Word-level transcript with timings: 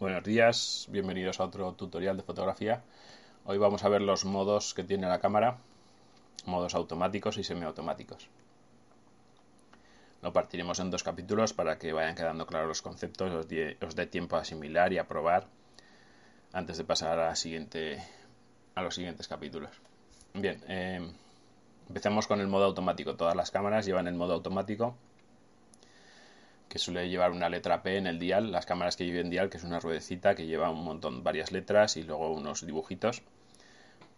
Buenos 0.00 0.24
días, 0.24 0.86
bienvenidos 0.88 1.40
a 1.40 1.44
otro 1.44 1.74
tutorial 1.74 2.16
de 2.16 2.22
fotografía. 2.22 2.82
Hoy 3.44 3.58
vamos 3.58 3.84
a 3.84 3.90
ver 3.90 4.00
los 4.00 4.24
modos 4.24 4.72
que 4.72 4.82
tiene 4.82 5.06
la 5.06 5.20
cámara, 5.20 5.58
modos 6.46 6.74
automáticos 6.74 7.36
y 7.36 7.44
semiautomáticos. 7.44 8.26
Lo 10.22 10.32
partiremos 10.32 10.80
en 10.80 10.90
dos 10.90 11.02
capítulos 11.02 11.52
para 11.52 11.76
que 11.78 11.92
vayan 11.92 12.14
quedando 12.14 12.46
claros 12.46 12.68
los 12.68 12.80
conceptos, 12.80 13.30
os, 13.30 13.94
dé 13.94 14.06
tiempo 14.06 14.36
a 14.36 14.40
asimilar 14.40 14.90
y 14.94 14.96
a 14.96 15.06
probar 15.06 15.48
antes 16.54 16.78
de 16.78 16.84
pasar 16.84 17.18
a, 17.20 17.36
siguiente, 17.36 18.02
a 18.74 18.80
los 18.80 18.94
siguientes 18.94 19.28
capítulos. 19.28 19.82
Bien, 20.32 20.62
eh, 20.66 21.12
empecemos 21.88 22.26
con 22.26 22.40
el 22.40 22.46
modo 22.46 22.64
automático. 22.64 23.16
Todas 23.16 23.36
las 23.36 23.50
cámaras 23.50 23.84
llevan 23.84 24.06
el 24.06 24.14
modo 24.14 24.32
automático, 24.32 24.96
que 26.70 26.78
suele 26.78 27.08
llevar 27.08 27.32
una 27.32 27.48
letra 27.48 27.82
P 27.82 27.96
en 27.96 28.06
el 28.06 28.20
dial. 28.20 28.52
Las 28.52 28.64
cámaras 28.64 28.96
que 28.96 29.04
lleven 29.04 29.28
dial, 29.28 29.50
que 29.50 29.56
es 29.56 29.64
una 29.64 29.80
ruedecita 29.80 30.36
que 30.36 30.46
lleva 30.46 30.70
un 30.70 30.84
montón, 30.84 31.24
varias 31.24 31.50
letras 31.50 31.96
y 31.96 32.04
luego 32.04 32.30
unos 32.32 32.64
dibujitos. 32.64 33.22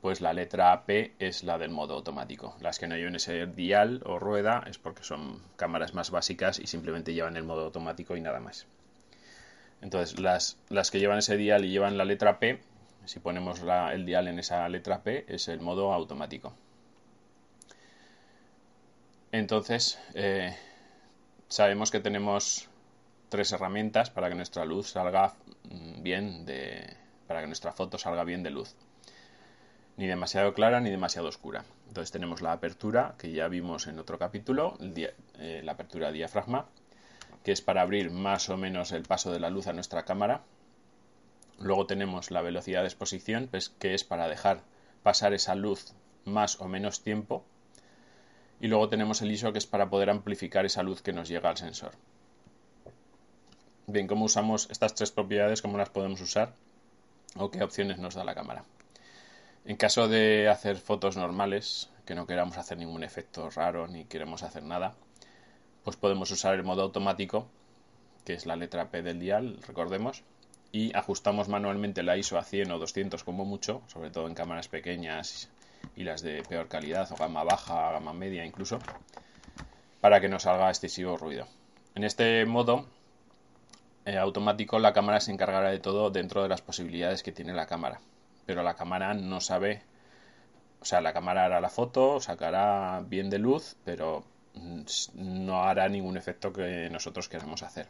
Pues 0.03 0.21
la 0.21 0.35
letra 0.35 0.85
P 0.85 1.15
es 1.19 1.45
la 1.45 1.57
del 1.57 1.71
modo 1.71 1.95
automático. 1.95 2.55
Las 2.61 2.79
que 2.79 2.87
no 2.89 2.97
lleven 2.97 3.17
ese 3.17 3.47
dial 3.47 4.03
o 4.05 4.19
rueda 4.19 4.65
es 4.69 4.77
porque 4.77 5.03
son 5.03 5.41
cámaras 5.57 5.95
más 5.95 6.11
básicas 6.11 6.59
y 6.59 6.67
simplemente 6.67 7.15
llevan 7.15 7.39
el 7.39 7.45
modo 7.45 7.65
automático 7.65 8.19
y 8.19 8.21
nada 8.21 8.39
más. 8.39 8.67
Entonces, 9.81 10.21
las, 10.21 10.59
las 10.69 10.91
que 10.91 11.01
llevan 11.01 11.19
ese 11.19 11.39
dial 11.39 11.65
y 11.65 11.71
llevan 11.71 11.97
la 11.97 12.05
letra 12.05 12.39
P, 12.39 12.61
si 13.07 13.19
ponemos 13.19 13.63
el 13.93 14.05
dial 14.05 14.29
en 14.29 14.39
esa 14.39 14.69
letra 14.69 15.03
P, 15.03 15.25
es 15.27 15.49
el 15.49 15.61
modo 15.61 15.95
automático. 15.95 16.53
Entonces, 19.31 19.99
eh, 20.13 20.55
sabemos 21.53 21.91
que 21.91 22.01
tenemos 22.01 22.69
tres 23.29 23.53
herramientas 23.53 24.09
para 24.09 24.31
que 24.31 24.35
nuestra 24.35 24.65
luz 24.65 24.91
salga 24.91 25.35
mm, 25.65 26.03
bien 26.03 26.47
de, 26.47 26.97
para 27.27 27.43
que 27.43 27.47
nuestra 27.47 27.73
foto 27.73 27.99
salga 27.99 28.25
bien 28.25 28.43
de 28.43 28.51
luz. 28.51 28.75
Ni 29.99 30.07
demasiado 30.07 30.55
clara 30.55 30.81
ni 30.81 30.89
demasiado 30.89 31.29
oscura. 31.29 31.65
Entonces 31.89 32.11
tenemos 32.11 32.41
la 32.41 32.53
apertura, 32.53 33.17
que 33.19 33.33
ya 33.33 33.49
vimos 33.49 33.87
en 33.87 33.99
otro 33.99 34.19
capítulo, 34.19 34.79
eh, 34.81 35.61
la 35.63 35.73
apertura 35.73 36.11
diafragma, 36.11 36.67
que 37.45 37.53
es 37.53 37.61
para 37.61 37.83
abrir 37.83 38.11
más 38.11 38.49
o 38.49 38.57
menos 38.57 38.91
el 38.93 39.03
paso 39.03 39.31
de 39.31 39.41
la 39.41 39.51
luz 39.51 39.67
a 39.67 39.75
nuestra 39.75 40.07
cámara. 40.07 40.41
Luego 41.59 41.85
tenemos 41.85 42.31
la 42.31 42.41
velocidad 42.41 42.81
de 42.81 42.89
exposición, 42.89 43.49
pues, 43.51 43.69
que 43.69 43.93
es 43.93 44.05
para 44.05 44.27
dejar 44.27 44.63
pasar 45.03 45.35
esa 45.35 45.55
luz 45.55 45.93
más 46.25 46.59
o 46.63 46.69
menos 46.69 47.03
tiempo. 47.03 47.45
Y 48.63 48.69
luego 48.69 48.89
tenemos 48.89 49.21
el 49.23 49.33
ISO, 49.33 49.53
que 49.53 49.59
es 49.59 49.67
para 49.67 49.91
poder 49.91 50.09
amplificar 50.09 50.65
esa 50.65 50.85
luz 50.85 51.03
que 51.03 51.13
nos 51.13 51.29
llega 51.29 51.51
al 51.51 51.57
sensor. 51.57 51.91
Bien, 53.89 54.07
¿cómo 54.07 54.27
usamos 54.27 54.69
estas 54.71 54.95
tres 54.95 55.11
propiedades? 55.11 55.61
¿Cómo 55.61 55.77
las 55.77 55.91
podemos 55.91 56.21
usar? 56.21 56.55
¿O 57.35 57.51
qué 57.51 57.61
opciones 57.65 57.99
nos 57.99 58.15
da 58.15 58.23
la 58.23 58.37
cámara? 58.37 58.65
En 59.65 59.77
caso 59.77 60.07
de 60.07 60.49
hacer 60.49 60.77
fotos 60.77 61.17
normales, 61.17 61.91
que 62.07 62.15
no 62.15 62.29
queramos 62.29 62.57
hacer 62.57 62.79
ningún 62.79 63.03
efecto 63.03 63.51
raro 63.51 63.89
ni 63.89 64.05
queremos 64.05 64.45
hacer 64.45 64.63
nada, 64.63 64.95
pues 65.83 65.97
podemos 65.97 66.31
usar 66.31 66.55
el 66.55 66.63
modo 66.63 66.83
automático, 66.83 67.49
que 68.25 68.35
es 68.35 68.47
la 68.47 68.55
letra 68.55 68.93
P 68.93 69.03
del 69.03 69.19
dial, 69.19 69.59
recordemos, 69.67 70.23
y 70.71 70.97
ajustamos 70.97 71.49
manualmente 71.49 72.05
la 72.05 72.17
ISO 72.17 72.39
a 72.39 72.45
100 72.45 72.71
o 72.71 72.79
200 72.79 73.25
como 73.25 73.45
mucho, 73.45 73.83
sobre 73.89 74.11
todo 74.11 74.29
en 74.29 74.35
cámaras 74.35 74.69
pequeñas 74.69 75.51
y 75.97 76.05
las 76.05 76.23
de 76.23 76.43
peor 76.43 76.69
calidad 76.69 77.11
o 77.13 77.17
gama 77.17 77.45
baja, 77.45 77.93
gama 77.93 78.13
media 78.13 78.45
incluso, 78.45 78.79
para 80.01 80.21
que 80.21 80.29
no 80.29 80.39
salga 80.39 80.69
excesivo 80.69 81.17
ruido. 81.17 81.47
En 81.95 82.05
este 82.05 82.45
modo 82.47 82.87
eh, 84.05 84.17
automático 84.17 84.79
la 84.79 84.93
cámara 84.93 85.21
se 85.21 85.33
encargará 85.33 85.71
de 85.71 85.79
todo 85.79 86.11
dentro 86.11 86.43
de 86.43 86.49
las 86.49 86.63
posibilidades 86.63 87.23
que 87.23 87.33
tiene 87.33 87.53
la 87.53 87.67
cámara, 87.67 88.01
pero 88.47 88.63
la 88.63 88.75
cámara 88.75 89.15
no 89.15 89.41
sabe, 89.41 89.83
o 90.81 90.85
sea, 90.85 91.01
la 91.01 91.13
cámara 91.13 91.45
hará 91.45 91.61
la 91.61 91.71
foto, 91.71 92.21
sacará 92.21 93.03
bien 93.07 93.31
de 93.31 93.39
luz, 93.39 93.77
pero 93.85 94.25
no 95.15 95.65
hará 95.65 95.89
ningún 95.89 96.17
efecto 96.17 96.53
que 96.53 96.89
nosotros 96.91 97.29
queremos 97.29 97.63
hacer. 97.63 97.89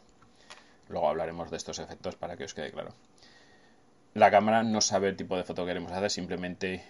Luego 0.89 1.09
hablaremos 1.09 1.49
de 1.49 1.57
estos 1.57 1.79
efectos 1.79 2.15
para 2.15 2.37
que 2.37 2.43
os 2.43 2.53
quede 2.53 2.71
claro. 2.71 2.93
La 4.13 4.29
cámara 4.29 4.63
no 4.63 4.79
sabe 4.81 5.09
el 5.09 5.15
tipo 5.15 5.35
de 5.35 5.43
foto 5.43 5.63
que 5.63 5.69
queremos 5.69 5.91
hacer, 5.91 6.11
simplemente 6.11 6.83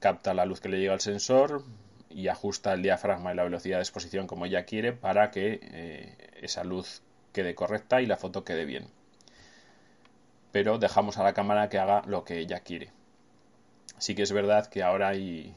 capta 0.00 0.34
la 0.34 0.46
luz 0.46 0.60
que 0.60 0.68
le 0.68 0.80
llega 0.80 0.92
al 0.92 1.00
sensor 1.00 1.64
y 2.08 2.28
ajusta 2.28 2.72
el 2.72 2.82
diafragma 2.82 3.32
y 3.32 3.36
la 3.36 3.44
velocidad 3.44 3.76
de 3.78 3.82
exposición 3.82 4.26
como 4.26 4.46
ella 4.46 4.64
quiere 4.64 4.92
para 4.92 5.30
que 5.30 5.60
eh, 5.62 6.16
esa 6.42 6.64
luz 6.64 7.02
quede 7.32 7.54
correcta 7.54 8.02
y 8.02 8.06
la 8.06 8.16
foto 8.16 8.44
quede 8.44 8.64
bien. 8.64 8.88
Pero 10.50 10.78
dejamos 10.78 11.18
a 11.18 11.22
la 11.22 11.34
cámara 11.34 11.68
que 11.68 11.78
haga 11.78 12.02
lo 12.06 12.24
que 12.24 12.38
ella 12.38 12.60
quiere. 12.60 12.90
Sí 13.98 14.16
que 14.16 14.22
es 14.22 14.32
verdad 14.32 14.66
que 14.66 14.82
ahora 14.82 15.08
hay 15.08 15.54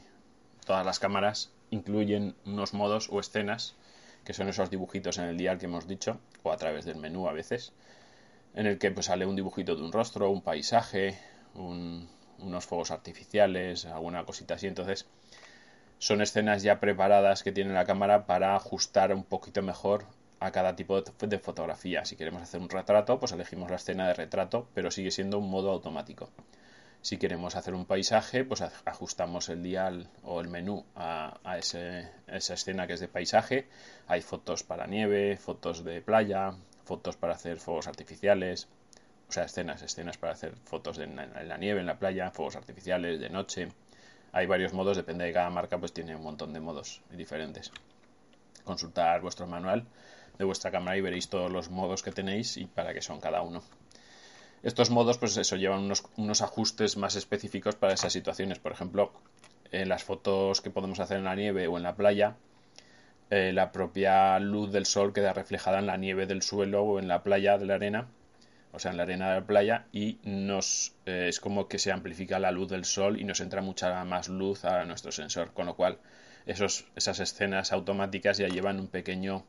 todas 0.64 0.86
las 0.86 1.00
cámaras 1.00 1.50
incluyen 1.70 2.34
unos 2.46 2.72
modos 2.72 3.08
o 3.10 3.20
escenas, 3.20 3.74
que 4.24 4.32
son 4.32 4.48
esos 4.48 4.70
dibujitos 4.70 5.18
en 5.18 5.24
el 5.24 5.36
dial 5.36 5.58
que 5.58 5.66
hemos 5.66 5.86
dicho, 5.86 6.20
o 6.42 6.52
a 6.52 6.56
través 6.56 6.84
del 6.84 6.96
menú 6.96 7.28
a 7.28 7.32
veces, 7.32 7.72
en 8.54 8.66
el 8.66 8.78
que 8.78 8.90
pues, 8.90 9.06
sale 9.06 9.26
un 9.26 9.36
dibujito 9.36 9.74
de 9.74 9.82
un 9.82 9.92
rostro, 9.92 10.30
un 10.30 10.42
paisaje, 10.42 11.18
unos 12.38 12.66
fuegos 12.66 12.90
artificiales, 12.90 13.84
alguna 13.86 14.24
cosita 14.24 14.54
así. 14.54 14.66
Entonces, 14.66 15.06
son 15.98 16.20
escenas 16.20 16.62
ya 16.62 16.80
preparadas 16.80 17.42
que 17.42 17.52
tiene 17.52 17.72
la 17.72 17.84
cámara 17.84 18.26
para 18.26 18.56
ajustar 18.56 19.14
un 19.14 19.24
poquito 19.24 19.62
mejor 19.62 20.06
a 20.40 20.50
cada 20.50 20.76
tipo 20.76 21.00
de 21.00 21.38
fotografía. 21.38 22.04
Si 22.04 22.16
queremos 22.16 22.42
hacer 22.42 22.60
un 22.60 22.68
retrato, 22.68 23.18
pues 23.18 23.32
elegimos 23.32 23.70
la 23.70 23.76
escena 23.76 24.08
de 24.08 24.14
retrato, 24.14 24.68
pero 24.74 24.90
sigue 24.90 25.10
siendo 25.10 25.38
un 25.38 25.50
modo 25.50 25.70
automático. 25.70 26.28
Si 27.00 27.18
queremos 27.18 27.54
hacer 27.54 27.74
un 27.74 27.84
paisaje, 27.84 28.44
pues 28.44 28.62
ajustamos 28.62 29.50
el 29.50 29.62
dial 29.62 30.08
o 30.22 30.40
el 30.40 30.48
menú 30.48 30.84
a, 30.94 31.38
esa 31.58 32.54
escena 32.54 32.86
que 32.86 32.94
es 32.94 33.00
de 33.00 33.08
paisaje. 33.08 33.66
Hay 34.06 34.22
fotos 34.22 34.62
para 34.62 34.86
nieve, 34.86 35.36
fotos 35.36 35.84
de 35.84 36.00
playa, 36.00 36.54
fotos 36.84 37.16
para 37.16 37.34
hacer 37.34 37.58
fuegos 37.58 37.88
artificiales, 37.88 38.68
sea, 39.34 39.44
escenas, 39.44 39.82
escenas 39.82 40.16
para 40.16 40.32
hacer 40.32 40.54
fotos 40.64 40.98
en, 40.98 41.16
la 41.16 41.56
nieve, 41.58 41.80
en 41.80 41.86
la 41.86 41.98
playa, 41.98 42.30
fuegos 42.30 42.56
artificiales, 42.56 43.20
de 43.20 43.30
noche. 43.30 43.68
Hay 44.32 44.46
varios 44.46 44.72
modos, 44.72 44.96
depende 44.96 45.24
de 45.24 45.32
cada 45.32 45.50
marca, 45.50 45.78
pues 45.78 45.92
tiene 45.92 46.16
un 46.16 46.22
montón 46.22 46.52
de 46.52 46.60
modos 46.60 47.02
diferentes. 47.10 47.70
Consultar 48.64 49.20
vuestro 49.20 49.46
manual 49.46 49.86
de 50.38 50.44
vuestra 50.44 50.70
cámara 50.70 50.96
y 50.96 51.00
veréis 51.00 51.28
todos 51.28 51.50
los 51.50 51.70
modos 51.70 52.02
que 52.02 52.10
tenéis 52.10 52.56
y 52.56 52.66
para 52.66 52.92
qué 52.94 53.02
son 53.02 53.20
cada 53.20 53.42
uno. 53.42 53.62
Estos 54.62 54.90
modos, 54.90 55.18
pues 55.18 55.36
eso, 55.36 55.56
llevan 55.56 55.92
unos, 56.16 56.42
ajustes 56.42 56.96
más 56.96 57.16
específicos 57.16 57.76
para 57.76 57.92
esas 57.92 58.12
situaciones. 58.12 58.58
Por 58.58 58.72
ejemplo, 58.72 59.12
en 59.70 59.88
las 59.88 60.04
fotos 60.04 60.60
que 60.60 60.70
podemos 60.70 61.00
hacer 61.00 61.18
en 61.18 61.24
la 61.24 61.34
nieve 61.34 61.66
o 61.66 61.76
en 61.76 61.82
la 61.82 61.94
playa, 61.94 62.36
eh, 63.30 63.52
la 63.52 63.72
propia 63.72 64.38
luz 64.38 64.72
del 64.72 64.86
sol 64.86 65.12
queda 65.12 65.32
reflejada 65.32 65.80
en 65.80 65.86
la 65.86 65.96
nieve 65.96 66.26
del 66.26 66.42
suelo 66.42 66.82
o 66.82 66.98
en 66.98 67.08
la 67.08 67.22
playa 67.22 67.58
de 67.58 67.66
la 67.66 67.74
arena, 67.74 68.08
o 68.74 68.78
sea, 68.78 68.90
en 68.90 68.96
la 68.96 69.04
arena 69.04 69.28
de 69.30 69.40
la 69.40 69.46
playa, 69.46 69.86
y 69.92 70.18
nos 70.24 70.94
eh, 71.06 71.26
es 71.28 71.40
como 71.40 71.68
que 71.68 71.78
se 71.78 71.92
amplifica 71.92 72.38
la 72.38 72.50
luz 72.50 72.68
del 72.68 72.84
sol 72.84 73.20
y 73.20 73.24
nos 73.24 73.40
entra 73.40 73.62
mucha 73.62 74.04
más 74.04 74.28
luz 74.28 74.64
a 74.64 74.84
nuestro 74.84 75.12
sensor, 75.12 75.52
con 75.52 75.66
lo 75.66 75.76
cual 75.76 75.98
esos, 76.46 76.86
esas 76.96 77.20
escenas 77.20 77.72
automáticas 77.72 78.38
ya 78.38 78.48
llevan 78.48 78.80
un 78.80 78.88
pequeño 78.88 79.44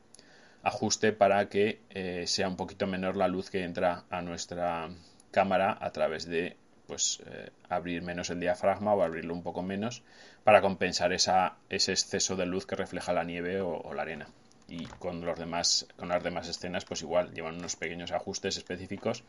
ajuste 0.64 1.12
para 1.12 1.50
que 1.50 1.82
eh, 1.90 2.26
sea 2.28 2.48
un 2.48 2.56
poquito 2.56 2.88
menor 2.88 3.18
la 3.18 3.28
luz 3.28 3.50
que 3.50 3.64
entra 3.64 4.04
a 4.10 4.22
nuestra 4.22 4.90
cámara 5.32 5.78
a 5.80 5.92
través 5.92 6.26
de 6.26 6.58
pues 6.88 7.22
eh, 7.26 7.50
abrir 7.70 8.02
menos 8.02 8.30
el 8.30 8.40
diafragma 8.40 8.94
o 8.94 9.02
abrirlo 9.02 9.34
un 9.34 9.44
poco 9.44 9.62
menos 9.64 10.04
para 10.44 10.62
compensar 10.62 11.14
ese 11.14 11.92
exceso 11.92 12.36
de 12.36 12.46
luz 12.46 12.66
que 12.66 12.76
refleja 12.76 13.14
la 13.14 13.24
nieve 13.24 13.62
o, 13.62 13.94
la 13.94 14.04
arena 14.04 14.28
y 14.68 14.86
con 14.86 15.26
los 15.26 15.38
demás 15.38 15.88
con 15.96 16.10
las 16.10 16.24
demás 16.24 16.48
escenas 16.48 16.86
pues 16.86 17.02
igual 17.02 17.34
llevan 17.34 17.56
unos 17.56 17.76
pequeños 17.76 18.12
ajustes 18.12 18.58
específicos 18.58 19.24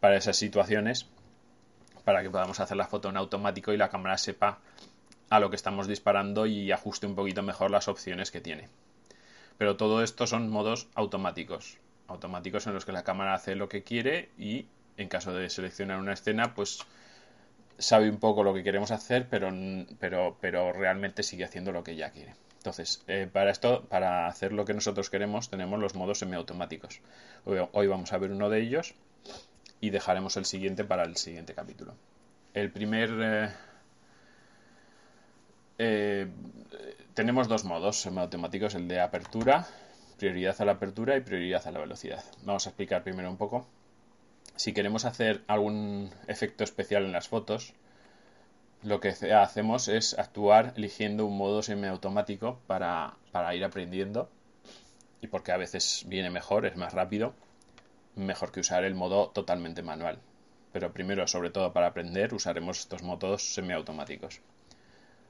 para 0.00 0.16
esas 0.16 0.36
situaciones 0.36 1.06
para 2.04 2.22
que 2.22 2.30
podamos 2.30 2.60
hacer 2.60 2.76
la 2.76 2.86
foto 2.86 3.08
en 3.08 3.16
automático 3.16 3.72
y 3.72 3.76
la 3.76 3.88
cámara 3.88 4.18
sepa 4.18 4.58
a 5.30 5.40
lo 5.40 5.50
que 5.50 5.56
estamos 5.56 5.86
disparando 5.86 6.46
y 6.46 6.72
ajuste 6.72 7.06
un 7.06 7.14
poquito 7.14 7.42
mejor 7.42 7.70
las 7.70 7.88
opciones 7.88 8.30
que 8.30 8.40
tiene 8.40 8.68
pero 9.60 9.76
todo 9.76 10.02
esto 10.02 10.26
son 10.26 10.48
modos 10.48 10.88
automáticos. 10.94 11.76
automáticos 12.06 12.66
en 12.66 12.72
los 12.72 12.86
que 12.86 12.92
la 12.92 13.04
cámara 13.04 13.34
hace 13.34 13.54
lo 13.54 13.68
que 13.68 13.82
quiere 13.82 14.30
y 14.38 14.64
en 14.96 15.08
caso 15.08 15.34
de 15.34 15.50
seleccionar 15.50 15.98
una 15.98 16.14
escena, 16.14 16.54
pues 16.54 16.78
sabe 17.76 18.08
un 18.08 18.16
poco 18.16 18.42
lo 18.42 18.54
que 18.54 18.62
queremos 18.62 18.90
hacer, 18.90 19.28
pero, 19.28 19.50
pero, 19.98 20.38
pero 20.40 20.72
realmente 20.72 21.22
sigue 21.22 21.44
haciendo 21.44 21.72
lo 21.72 21.84
que 21.84 21.94
ya 21.94 22.10
quiere. 22.10 22.34
Entonces, 22.60 23.02
eh, 23.06 23.26
para 23.32 23.50
esto, 23.50 23.86
para 23.88 24.26
hacer 24.26 24.52
lo 24.52 24.66
que 24.66 24.74
nosotros 24.74 25.08
queremos, 25.08 25.48
tenemos 25.48 25.80
los 25.80 25.94
modos 25.94 26.18
semiautomáticos. 26.18 27.00
Hoy, 27.46 27.58
hoy 27.72 27.86
vamos 27.86 28.12
a 28.12 28.18
ver 28.18 28.32
uno 28.32 28.50
de 28.50 28.60
ellos 28.60 28.94
y 29.80 29.88
dejaremos 29.88 30.36
el 30.36 30.44
siguiente 30.44 30.84
para 30.84 31.04
el 31.04 31.16
siguiente 31.16 31.54
capítulo. 31.54 31.94
El 32.52 32.70
primer... 32.70 33.10
Eh, 33.18 33.48
eh, 35.78 36.26
tenemos 37.14 37.48
dos 37.48 37.64
modos 37.64 38.02
semiautomáticos, 38.02 38.74
el 38.74 38.88
de 38.88 39.00
apertura, 39.00 39.66
prioridad 40.18 40.60
a 40.60 40.66
la 40.66 40.72
apertura 40.72 41.16
y 41.16 41.22
prioridad 41.22 41.66
a 41.66 41.70
la 41.70 41.80
velocidad. 41.80 42.22
Vamos 42.42 42.66
a 42.66 42.70
explicar 42.70 43.02
primero 43.02 43.30
un 43.30 43.38
poco. 43.38 43.66
Si 44.56 44.74
queremos 44.74 45.06
hacer 45.06 45.42
algún 45.46 46.10
efecto 46.28 46.62
especial 46.62 47.06
en 47.06 47.12
las 47.12 47.28
fotos, 47.28 47.72
lo 48.82 49.00
que 49.00 49.08
hacemos 49.08 49.88
es 49.88 50.18
actuar 50.18 50.72
eligiendo 50.76 51.26
un 51.26 51.36
modo 51.36 51.62
semiautomático 51.62 52.58
para, 52.66 53.14
para 53.30 53.54
ir 53.54 53.64
aprendiendo 53.64 54.28
y 55.20 55.26
porque 55.26 55.52
a 55.52 55.58
veces 55.58 56.04
viene 56.06 56.30
mejor, 56.30 56.64
es 56.64 56.76
más 56.76 56.94
rápido, 56.94 57.34
mejor 58.16 58.52
que 58.52 58.60
usar 58.60 58.84
el 58.84 58.94
modo 58.94 59.28
totalmente 59.28 59.82
manual. 59.82 60.18
Pero 60.72 60.92
primero, 60.92 61.26
sobre 61.26 61.50
todo 61.50 61.72
para 61.72 61.88
aprender, 61.88 62.32
usaremos 62.32 62.78
estos 62.78 63.02
modos 63.02 63.54
semiautomáticos 63.54 64.40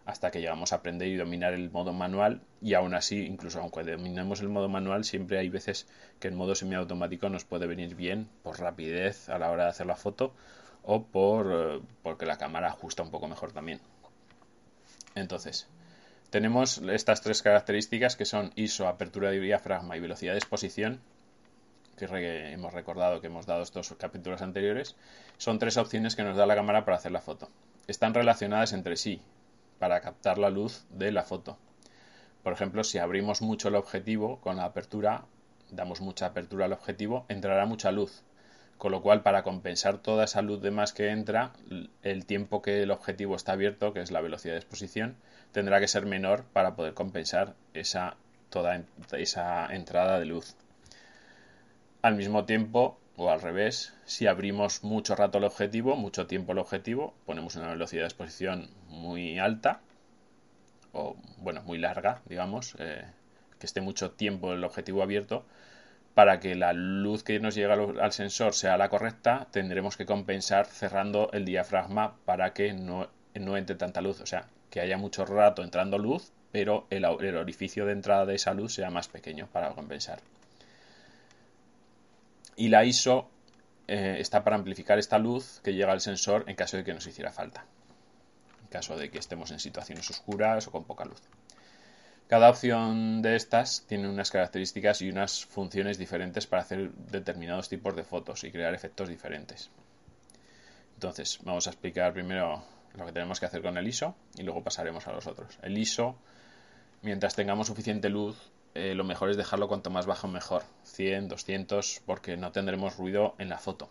hasta 0.07 0.31
que 0.31 0.41
llegamos 0.41 0.73
a 0.73 0.77
aprender 0.77 1.09
y 1.09 1.17
dominar 1.17 1.53
el 1.53 1.71
modo 1.71 1.93
manual 1.93 2.41
y 2.61 2.75
aún 2.75 2.95
así, 2.95 3.27
incluso 3.27 3.61
aunque 3.61 3.85
dominemos 3.85 4.41
el 4.41 4.49
modo 4.49 4.69
manual, 4.69 5.05
siempre 5.05 5.39
hay 5.39 5.49
veces 5.49 5.87
que 6.19 6.29
el 6.29 6.35
modo 6.35 6.55
semiautomático 6.55 7.29
nos 7.29 7.45
puede 7.45 7.67
venir 7.67 7.95
bien 7.95 8.29
por 8.43 8.59
rapidez 8.59 9.29
a 9.29 9.39
la 9.39 9.51
hora 9.51 9.65
de 9.65 9.71
hacer 9.71 9.87
la 9.87 9.97
foto 9.97 10.35
o 10.83 11.03
por 11.03 11.53
eh, 11.53 11.81
porque 12.03 12.27
la 12.27 12.39
cámara 12.39 12.69
ajusta 12.69 13.03
un 13.03 13.11
poco 13.11 13.29
mejor 13.29 13.53
también. 13.53 13.81
Entonces, 15.15 15.67
tenemos 16.31 16.79
estas 16.79 17.21
tres 17.21 17.43
características 17.43 18.17
que 18.17 18.25
son 18.25 18.53
ISO, 18.55 18.87
apertura 18.87 19.31
de 19.31 19.41
diafragma 19.41 19.97
y 19.97 20.01
velocidad 20.01 20.33
de 20.33 20.39
exposición, 20.39 21.01
que 21.97 22.53
hemos 22.53 22.73
recordado 22.73 23.21
que 23.21 23.27
hemos 23.27 23.47
dado 23.47 23.63
estos 23.63 23.93
capítulos 23.99 24.41
anteriores. 24.41 24.97
Son 25.39 25.59
tres 25.59 25.77
opciones 25.77 26.17
que 26.17 26.23
nos 26.23 26.37
da 26.37 26.47
la 26.47 26.55
cámara 26.55 26.85
para 26.85 26.97
hacer 26.97 27.13
la 27.13 27.21
foto. 27.21 27.49
Están 27.87 28.15
relacionadas 28.15 28.73
entre 28.73 28.97
sí 28.97 29.21
para 29.79 30.01
captar 30.01 30.39
la 30.39 30.51
luz 30.51 30.85
de 30.91 31.13
la 31.13 31.25
foto. 31.25 31.59
Por 32.43 32.53
ejemplo, 32.53 32.85
si 32.85 32.99
abrimos 32.99 33.43
mucho 33.43 33.69
el 33.69 33.75
objetivo 33.75 34.41
con 34.41 34.57
la 34.57 34.65
apertura, 34.65 35.25
damos 35.71 36.01
mucha 36.01 36.27
apertura 36.27 36.65
al 36.67 36.73
objetivo, 36.73 37.27
entrará 37.29 37.67
mucha 37.67 37.91
luz 37.91 38.23
con 38.81 38.93
lo 38.93 39.03
cual, 39.03 39.23
para 39.23 39.43
compensar 39.43 39.99
toda 39.99 40.25
esa 40.25 40.41
luz 40.41 40.63
de 40.63 40.71
más 40.71 40.95
que 40.95 41.11
entra, 41.11 41.53
el 42.03 42.25
tiempo 42.25 42.63
que 42.63 42.83
el 42.83 42.91
objetivo 42.91 43.37
está 43.37 43.53
abierto, 43.53 43.93
que 43.93 44.01
es 44.01 44.11
la 44.11 44.23
velocidad 44.23 44.55
de 44.55 44.61
exposición, 44.61 45.17
tendrá 45.53 45.81
que 45.81 45.87
ser 45.87 46.07
menor 46.07 46.45
para 46.55 46.77
poder 46.77 46.95
compensar 46.95 47.53
esa, 47.75 48.17
toda 48.49 48.83
esa 49.13 49.67
entrada 49.67 50.19
de 50.19 50.25
luz. 50.25 50.57
Al 52.01 52.15
mismo 52.15 52.47
tiempo, 52.47 52.99
o 53.17 53.31
al 53.31 53.43
revés, 53.43 53.93
si 54.07 54.27
abrimos 54.27 54.83
mucho 54.83 55.15
rato 55.15 55.37
el 55.37 55.45
objetivo, 55.45 55.95
mucho 55.95 56.27
tiempo 56.27 56.53
el 56.53 56.59
objetivo, 56.59 57.13
ponemos 57.27 57.57
una 57.57 57.69
velocidad 57.69 58.05
de 58.05 58.09
exposición 58.09 58.71
muy 58.89 59.39
alta, 59.39 59.83
o 60.95 61.17
bueno, 61.37 61.61
muy 61.65 61.77
larga, 61.77 62.23
digamos, 62.25 62.77
eh, 62.79 63.05
que 63.59 63.67
esté 63.67 63.83
mucho 63.83 64.13
tiempo 64.13 64.55
el 64.55 64.65
objetivo 64.65 65.03
abierto, 65.03 65.45
para 66.15 66.41
que 66.41 66.55
la 66.55 66.73
luz 66.73 67.23
que 67.23 67.39
nos 67.39 67.55
llega 67.55 67.75
al 67.75 68.13
sensor 68.13 68.55
sea 68.55 68.77
la 68.77 68.89
correcta, 68.89 69.47
tendremos 69.51 69.97
que 69.97 70.07
compensar 70.07 70.67
cerrando 70.67 71.31
el 71.33 71.45
diafragma 71.45 72.17
para 72.25 72.53
que 72.53 72.73
no, 72.73 73.09
entre 73.35 73.77
tanta 73.77 74.01
luz. 74.01 74.21
O 74.21 74.27
sea, 74.27 74.49
que 74.71 74.81
haya 74.81 74.97
mucho 74.97 75.25
rato 75.25 75.63
entrando 75.63 75.99
luz, 75.99 76.33
pero 76.53 76.87
el, 76.91 77.05
orificio 77.05 77.87
de 77.87 77.93
entrada 77.93 78.27
de 78.27 78.35
esa 78.35 78.55
luz 78.55 78.75
sea 78.75 78.91
más 78.91 79.09
pequeño 79.09 79.49
para 79.53 79.71
compensar. 79.71 80.21
Y 82.57 82.69
la 82.69 82.85
ISO 82.85 83.31
eh, 83.87 84.17
está 84.19 84.45
para 84.45 84.57
amplificar 84.57 84.99
esta 84.99 85.19
luz 85.19 85.61
que 85.63 85.75
llega 85.75 85.93
al 85.93 86.01
sensor 86.01 86.45
en 86.49 86.57
caso 86.57 86.77
de 86.77 86.85
que 86.85 86.93
nos 86.93 87.07
hiciera 87.07 87.31
falta. 87.31 87.65
En 88.63 88.69
caso 88.69 88.97
de 88.97 89.11
que 89.11 89.19
estemos 89.19 89.51
en 89.53 89.61
situaciones 89.61 90.11
oscuras 90.11 90.67
o 90.67 90.73
con 90.73 90.85
poca 90.85 91.05
luz. 91.05 91.23
Cada 92.31 92.49
opción 92.49 93.23
de 93.23 93.35
estas 93.35 93.85
tiene 93.89 94.09
unas 94.09 94.31
características 94.31 95.03
y 95.03 95.11
unas 95.11 95.45
funciones 95.45 95.99
diferentes 95.99 96.47
para 96.47 96.63
hacer 96.63 96.93
determinados 96.93 97.69
tipos 97.69 97.97
de 97.97 98.05
fotos 98.05 98.45
y 98.45 98.53
crear 98.53 98.73
efectos 98.73 99.09
diferentes. 99.09 99.69
Entonces, 100.95 101.41
vamos 101.43 101.67
a 101.67 101.71
explicar 101.71 102.13
primero 102.13 102.63
lo 102.95 103.05
que 103.05 103.11
tenemos 103.11 103.41
que 103.41 103.47
hacer 103.47 103.63
con 103.63 103.77
el 103.77 103.89
ISO 103.89 104.15
y 104.37 104.45
luego 104.45 104.63
pasaremos 104.63 105.09
a 105.09 105.13
los 105.13 105.27
otros. 105.27 105.59
El 105.61 105.77
ISO, 105.77 106.15
mientras 107.03 107.35
tengamos 107.35 107.67
suficiente 107.67 108.09
luz, 108.09 108.37
eh, 108.75 108.95
lo 108.95 109.03
mejor 109.03 109.31
es 109.31 109.37
dejarlo 109.37 109.67
cuanto 109.67 109.91
más 109.91 110.07
bajo 110.07 110.29
mejor, 110.29 110.63
100, 110.85 111.27
200, 111.27 112.03
porque 112.07 112.37
no 112.37 112.53
tendremos 112.53 112.97
ruido 112.97 113.35
en 113.39 113.49
la 113.49 113.59
foto. 113.59 113.91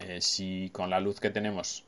Eh, 0.00 0.20
si 0.20 0.68
con 0.68 0.90
la 0.90 1.00
luz 1.00 1.18
que 1.18 1.30
tenemos 1.30 1.82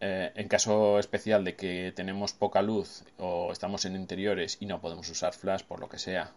eh, 0.00 0.32
en 0.34 0.48
caso 0.48 0.98
especial 0.98 1.44
de 1.44 1.56
que 1.56 1.92
tenemos 1.94 2.32
poca 2.32 2.62
luz 2.62 3.04
o 3.18 3.52
estamos 3.52 3.84
en 3.84 3.96
interiores 3.96 4.56
y 4.60 4.66
no 4.66 4.80
podemos 4.80 5.08
usar 5.10 5.34
flash 5.34 5.62
por 5.62 5.80
lo 5.80 5.88
que 5.88 5.98
sea, 5.98 6.32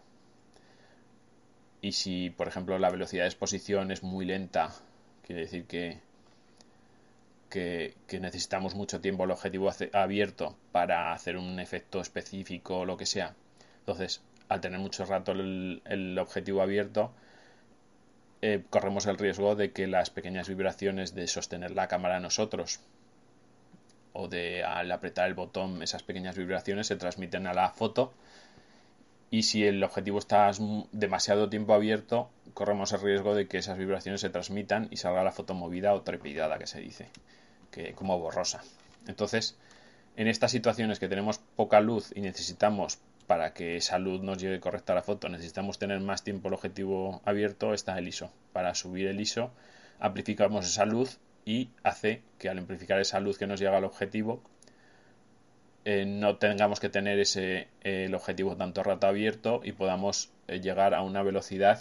y 1.84 1.92
si 1.92 2.30
por 2.30 2.48
ejemplo 2.48 2.78
la 2.78 2.88
velocidad 2.88 3.24
de 3.24 3.28
exposición 3.28 3.90
es 3.90 4.02
muy 4.02 4.24
lenta, 4.24 4.70
quiere 5.22 5.42
decir 5.42 5.66
que, 5.66 6.00
necesitamos 8.10 8.74
mucho 8.74 9.02
tiempo 9.02 9.24
el 9.24 9.30
objetivo 9.30 9.70
abierto 9.92 10.56
para 10.72 11.12
hacer 11.12 11.36
un 11.36 11.60
efecto 11.60 12.00
específico 12.00 12.78
o 12.78 12.84
lo 12.86 12.96
que 12.96 13.06
sea. 13.06 13.34
Entonces, 13.80 14.22
al 14.48 14.62
tener 14.62 14.80
mucho 14.80 15.04
rato 15.04 15.32
el, 15.32 16.16
objetivo 16.18 16.62
abierto, 16.62 17.12
eh, 18.40 18.64
corremos 18.70 19.04
el 19.06 19.18
riesgo 19.18 19.54
de 19.54 19.72
que 19.72 19.86
las 19.86 20.08
pequeñas 20.08 20.48
vibraciones 20.48 21.14
de 21.14 21.26
sostener 21.26 21.72
la 21.72 21.86
cámara 21.86 22.18
nosotros 22.18 22.80
o 24.14 24.28
de 24.28 24.64
al 24.64 24.90
apretar 24.90 25.26
el 25.26 25.34
botón 25.34 25.82
esas 25.82 26.02
pequeñas 26.02 26.36
vibraciones 26.36 26.86
se 26.86 26.96
transmiten 26.96 27.46
a 27.46 27.52
la 27.52 27.68
foto. 27.70 28.14
Y 29.30 29.42
si 29.42 29.66
el 29.66 29.82
objetivo 29.82 30.18
está 30.18 30.50
demasiado 30.92 31.50
tiempo 31.50 31.74
abierto 31.74 32.30
corremos 32.54 32.92
el 32.92 33.00
riesgo 33.00 33.34
de 33.34 33.48
que 33.48 33.58
esas 33.58 33.76
vibraciones 33.76 34.20
se 34.20 34.30
transmitan 34.30 34.86
y 34.90 34.96
salga 34.96 35.24
la 35.24 35.32
foto 35.32 35.54
movida 35.54 35.92
o 35.92 36.02
trepidada 36.02 36.58
que 36.58 36.68
se 36.68 36.80
dice 36.80 37.08
que 37.72 37.92
como 37.92 38.18
borrosa. 38.18 38.62
Entonces 39.08 39.56
en 40.16 40.28
estas 40.28 40.52
situaciones 40.52 41.00
que 41.00 41.08
tenemos 41.08 41.38
poca 41.56 41.80
luz 41.80 42.12
y 42.14 42.20
necesitamos 42.20 43.00
para 43.26 43.52
que 43.52 43.76
esa 43.76 43.98
luz 43.98 44.22
nos 44.22 44.38
llegue 44.38 44.60
correcta 44.60 44.92
a 44.92 44.96
la 44.96 45.02
foto 45.02 45.28
necesitamos 45.28 45.78
tener 45.78 45.98
más 46.00 46.22
tiempo 46.22 46.48
el 46.48 46.54
objetivo 46.54 47.20
abierto 47.24 47.74
está 47.74 47.98
el 47.98 48.06
ISO. 48.06 48.30
Para 48.52 48.76
subir 48.76 49.08
el 49.08 49.20
ISO 49.20 49.50
amplificamos 49.98 50.66
esa 50.66 50.84
luz 50.84 51.18
y 51.44 51.70
hace 51.82 52.22
que 52.38 52.48
al 52.48 52.58
amplificar 52.58 53.00
esa 53.00 53.20
luz 53.20 53.38
que 53.38 53.46
nos 53.46 53.60
llega 53.60 53.76
al 53.76 53.84
objetivo 53.84 54.42
eh, 55.84 56.06
no 56.06 56.36
tengamos 56.36 56.80
que 56.80 56.88
tener 56.88 57.18
ese 57.18 57.68
el 57.82 58.14
objetivo 58.14 58.56
tanto 58.56 58.82
rato 58.82 59.06
abierto 59.06 59.60
y 59.62 59.72
podamos 59.72 60.30
eh, 60.48 60.60
llegar 60.60 60.94
a 60.94 61.02
una 61.02 61.22
velocidad 61.22 61.78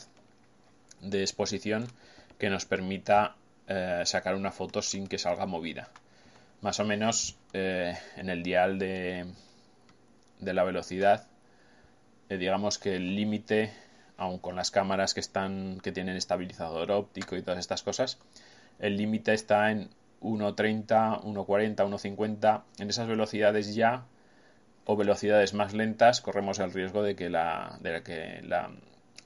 de 1.01 1.21
exposición 1.21 1.87
que 2.37 2.49
nos 2.49 2.65
permita 2.65 3.37
eh, 3.67 4.01
sacar 4.05 4.35
una 4.35 4.51
foto 4.51 4.81
sin 4.81 5.07
que 5.07 5.17
salga 5.17 5.45
movida. 5.45 5.89
Más 6.59 6.79
o 6.79 6.85
menos 6.85 7.37
en 7.53 8.29
el 8.29 8.41
dial 8.41 8.79
de, 8.79 9.25
de 10.39 10.53
la 10.53 10.63
velocidad 10.63 11.27
digamos 12.29 12.79
que 12.79 12.95
el 12.95 13.15
límite 13.15 13.71
aun 14.17 14.39
con 14.39 14.55
las 14.55 14.71
cámaras 14.71 15.13
que 15.13 15.19
están 15.19 15.79
que 15.81 15.91
tienen 15.91 16.15
estabilizador 16.15 16.89
óptico 16.91 17.35
y 17.35 17.41
todas 17.41 17.59
estas 17.59 17.83
cosas 17.83 18.17
el 18.79 18.97
límite 18.97 19.33
está 19.33 19.71
en 19.71 19.89
1.30, 20.21 21.23
1.40, 21.23 21.75
1.50. 21.75 22.63
En 22.79 22.89
esas 22.89 23.07
velocidades 23.07 23.75
ya 23.75 24.05
o 24.85 24.95
velocidades 24.95 25.53
más 25.53 25.73
lentas 25.73 26.21
corremos 26.21 26.59
el 26.59 26.73
riesgo 26.73 27.03
de 27.03 27.15
que 27.15 27.29
la, 27.29 27.77
de 27.81 28.03
que 28.03 28.41
la, 28.43 28.71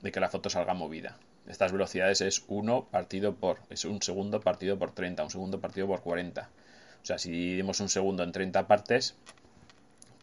de 0.01 0.11
que 0.11 0.19
la 0.19 0.29
foto 0.29 0.49
salga 0.49 0.73
movida. 0.73 1.17
Estas 1.47 1.71
velocidades 1.71 2.21
es 2.21 2.43
1 2.47 2.87
partido 2.91 3.35
por, 3.35 3.59
es 3.69 3.85
un 3.85 4.01
segundo 4.01 4.41
partido 4.41 4.77
por 4.77 4.91
30, 4.91 5.23
un 5.23 5.29
segundo 5.31 5.61
partido 5.61 5.87
por 5.87 6.01
40. 6.01 6.49
O 7.01 7.05
sea, 7.05 7.17
si 7.17 7.31
dividimos 7.31 7.79
un 7.79 7.89
segundo 7.89 8.23
en 8.23 8.31
30 8.31 8.67
partes, 8.67 9.15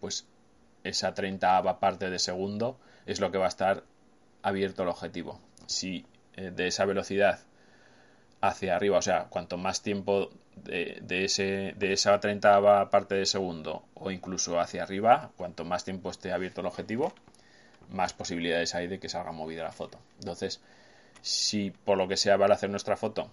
pues 0.01 0.27
esa 0.83 1.15
30 1.15 1.81
parte 1.81 2.11
de 2.11 2.19
segundo 2.19 2.79
es 3.07 3.21
lo 3.21 3.31
que 3.31 3.39
va 3.39 3.47
a 3.47 3.49
estar 3.49 3.85
abierto 4.43 4.83
el 4.83 4.91
objetivo. 4.91 5.41
Si 5.67 6.05
eh, 6.35 6.51
de 6.55 6.67
esa 6.67 6.85
velocidad 6.85 7.41
hacia 8.49 8.77
arriba, 8.77 8.99
o 8.99 9.03
sea, 9.03 9.25
cuanto 9.25 9.57
más 9.57 9.83
tiempo 9.83 10.31
de, 10.57 11.25
ese, 11.25 11.75
de 11.77 11.93
esa 11.93 12.19
30 12.21 12.91
parte 12.91 13.15
de 13.15 13.27
segundo 13.27 13.85
o 13.95 14.11
incluso 14.11 14.61
hacia 14.61 14.83
arriba, 14.83 15.31
cuanto 15.37 15.65
más 15.65 15.85
tiempo 15.85 16.11
esté 16.11 16.33
abierto 16.33 16.61
el 16.61 16.67
objetivo, 16.67 17.13
más 17.91 18.13
posibilidades 18.13 18.75
hay 18.75 18.87
de 18.87 18.99
que 18.99 19.09
salga 19.09 19.33
movida 19.33 19.63
la 19.63 19.73
foto. 19.73 19.99
Entonces, 20.21 20.61
si 21.23 21.71
por 21.71 21.99
lo 21.99 22.09
que 22.09 22.17
sea 22.17 22.39
para 22.39 22.55
hacer 22.55 22.71
nuestra 22.71 22.97
foto 22.97 23.31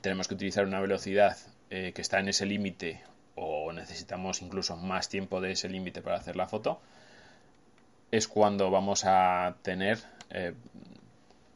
tenemos 0.00 0.28
que 0.28 0.34
utilizar 0.34 0.64
una 0.64 0.80
velocidad 0.80 1.36
eh, 1.70 1.92
que 1.92 2.02
está 2.02 2.20
en 2.20 2.28
ese 2.28 2.46
límite 2.46 3.02
o 3.34 3.72
necesitamos 3.72 4.42
incluso 4.42 4.76
más 4.76 5.08
tiempo 5.08 5.40
de 5.40 5.52
ese 5.52 5.68
límite 5.68 6.02
para 6.02 6.16
hacer 6.16 6.36
la 6.36 6.46
foto, 6.46 6.80
es 8.10 8.28
cuando 8.28 8.70
vamos 8.70 9.04
a 9.04 9.56
tener, 9.62 9.98
eh, 10.30 10.52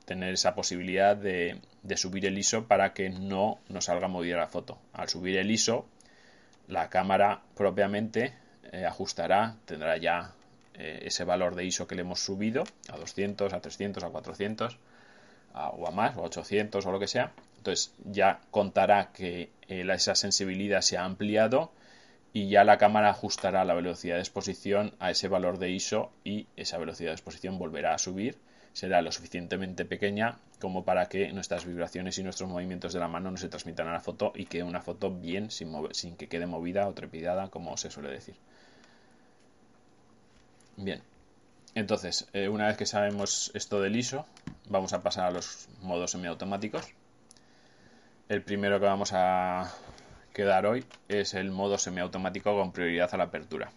tener 0.05 0.35
esa 0.35 0.55
posibilidad 0.55 1.17
de, 1.17 1.61
subir 1.97 2.27
el 2.27 2.39
ISO 2.39 2.67
para 2.67 2.93
que 2.95 3.11
no 3.11 3.59
nos 3.69 3.87
salga 3.87 4.09
movida 4.09 4.37
la 4.37 4.49
foto. 4.49 4.79
Al 4.93 5.09
subir 5.09 5.37
el 5.37 5.51
ISO, 5.51 5.87
la 6.69 6.89
cámara 6.89 7.43
propiamente 7.55 8.35
eh, 8.73 8.85
ajustará, 8.87 9.57
tendrá 9.65 9.97
ya 9.97 10.33
ese 10.77 11.23
valor 11.23 11.55
de 11.55 11.65
ISO 11.65 11.87
que 11.87 11.95
le 11.95 12.01
hemos 12.01 12.19
subido 12.19 12.65
a 12.89 12.97
200, 12.97 13.53
a 13.53 13.61
300, 13.61 14.03
a 14.03 14.09
400 14.09 14.77
o 15.55 15.87
a 15.87 15.91
más, 15.93 16.17
o 16.17 16.23
a 16.23 16.25
800 16.25 16.85
o 16.85 16.93
lo 16.93 16.99
que 16.99 17.07
sea. 17.07 17.33
Entonces 17.65 17.95
ya 18.05 18.41
contará 18.51 19.11
que 19.13 19.51
eh, 19.69 19.87
esa 19.91 20.15
sensibilidad 20.15 20.83
se 20.83 20.99
ha 20.99 21.05
ampliado 21.05 21.73
y 22.33 22.49
ya 22.49 22.65
la 22.65 22.77
cámara 22.77 23.11
ajustará 23.11 23.65
la 23.65 23.75
velocidad 23.75 24.17
de 24.17 24.21
exposición 24.21 24.95
a 24.99 25.11
ese 25.11 25.29
valor 25.29 25.59
de 25.59 25.71
ISO 25.71 26.13
y 26.25 26.47
esa 26.57 26.77
velocidad 26.79 27.11
de 27.11 27.15
exposición 27.15 27.59
volverá 27.59 27.95
a 27.95 27.99
subir. 27.99 28.37
Será 28.75 29.03
lo 29.03 29.13
suficientemente 29.13 29.85
pequeña 29.85 30.39
como 30.59 30.85
para 30.85 31.07
que 31.07 31.33
nuestras 31.33 31.65
vibraciones 31.65 32.19
y 32.19 32.25
nuestros 32.25 32.51
movimientos 32.51 32.93
de 32.93 32.99
la 32.99 33.07
mano 33.07 33.31
no 33.31 33.37
se 33.37 33.49
transmitan 33.49 33.87
a 33.87 33.93
la 33.93 34.01
foto 34.01 34.33
y 34.35 34.47
quede 34.47 34.65
una 34.65 34.83
foto 34.83 35.13
bien 35.13 35.51
sin, 35.53 36.17
que 36.17 36.29
quede 36.29 36.47
movida 36.47 36.89
o 36.89 36.93
trepidada 36.93 37.51
como 37.51 37.77
se 37.77 37.91
suele 37.91 38.11
decir. 38.11 38.35
Bien, 40.77 41.03
entonces, 41.77 42.29
eh, 42.33 42.49
una 42.49 42.67
vez 42.67 42.77
que 42.77 42.85
sabemos 42.85 43.53
esto 43.55 43.81
del 43.81 43.95
ISO, 43.95 44.27
vamos 44.69 44.93
a 44.93 45.05
pasar 45.05 45.27
a 45.27 45.31
los 45.31 45.69
modos 45.81 46.11
semiautomáticos. 46.11 46.89
El 48.29 48.43
primero 48.43 48.81
que 48.81 48.87
vamos 48.87 49.13
a 49.13 49.73
quedar 50.33 50.67
hoy 50.67 50.85
es 51.07 51.35
el 51.35 51.53
modo 51.53 51.79
semiautomático 51.79 52.59
con 52.59 52.73
prioridad 52.73 53.09
a 53.13 53.19
la 53.19 53.25
apertura. 53.25 53.71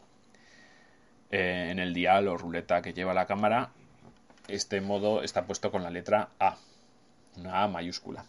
Eh, 1.30 1.68
en 1.70 1.77
el 1.77 1.94
dial 1.94 2.27
o 2.30 2.38
ruleta 2.38 2.82
que 2.82 2.94
lleva 2.94 3.13
la 3.13 3.27
cámara, 3.27 3.70
este 4.48 4.82
modo 4.82 5.24
está 5.24 5.46
puesto 5.46 5.72
con 5.72 5.84
la 5.84 5.89
letra 5.89 6.30
A, 6.39 6.58
una 7.38 7.63
A 7.63 7.68
mayúscula, 7.68 8.25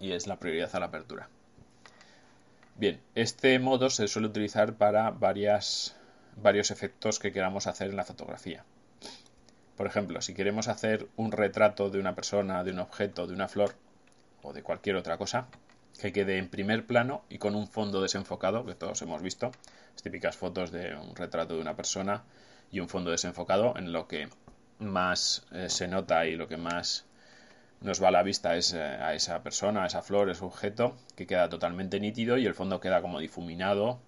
y 0.00 0.12
es 0.12 0.26
la 0.26 0.38
prioridad 0.38 0.74
a 0.74 0.80
la 0.80 0.86
apertura. 0.86 1.28
Bien, 2.76 3.00
este 3.14 3.58
modo 3.58 3.90
se 3.90 4.06
suele 4.08 4.28
utilizar 4.28 4.74
para 4.74 5.10
varias 5.10 5.96
varios 6.42 6.70
efectos 6.70 7.18
que 7.18 7.32
queramos 7.32 7.66
hacer 7.66 7.90
en 7.90 7.96
la 7.96 8.04
fotografía. 8.04 8.64
Por 9.76 9.86
ejemplo, 9.86 10.20
si 10.20 10.34
queremos 10.34 10.68
hacer 10.68 11.08
un 11.16 11.32
retrato 11.32 11.90
de 11.90 12.00
una 12.00 12.14
persona, 12.14 12.64
de 12.64 12.72
un 12.72 12.80
objeto, 12.80 13.26
de 13.26 13.34
una 13.34 13.48
flor 13.48 13.74
o 14.42 14.52
de 14.52 14.62
cualquier 14.62 14.96
otra 14.96 15.18
cosa, 15.18 15.48
que 16.00 16.12
quede 16.12 16.38
en 16.38 16.48
primer 16.48 16.86
plano 16.86 17.24
y 17.28 17.38
con 17.38 17.54
un 17.54 17.68
fondo 17.68 18.00
desenfocado, 18.00 18.64
que 18.64 18.74
todos 18.74 19.02
hemos 19.02 19.22
visto, 19.22 19.50
las 19.92 20.02
típicas 20.02 20.36
fotos 20.36 20.70
de 20.70 20.94
un 20.94 21.14
retrato 21.16 21.54
de 21.54 21.60
una 21.60 21.76
persona 21.76 22.24
y 22.70 22.80
un 22.80 22.88
fondo 22.88 23.10
desenfocado, 23.10 23.74
en 23.76 23.92
lo 23.92 24.06
que 24.06 24.28
más 24.78 25.46
eh, 25.52 25.68
se 25.68 25.88
nota 25.88 26.26
y 26.26 26.36
lo 26.36 26.48
que 26.48 26.56
más 26.56 27.04
nos 27.80 28.02
va 28.02 28.08
a 28.08 28.12
la 28.12 28.22
vista 28.22 28.56
es 28.56 28.72
eh, 28.72 28.80
a 28.80 29.14
esa 29.14 29.42
persona, 29.42 29.84
a 29.84 29.86
esa 29.86 30.02
flor, 30.02 30.28
a 30.28 30.32
ese 30.32 30.44
objeto, 30.44 30.96
que 31.16 31.26
queda 31.26 31.48
totalmente 31.48 32.00
nítido 32.00 32.38
y 32.38 32.46
el 32.46 32.54
fondo 32.54 32.80
queda 32.80 33.00
como 33.00 33.20
difuminado 33.20 34.00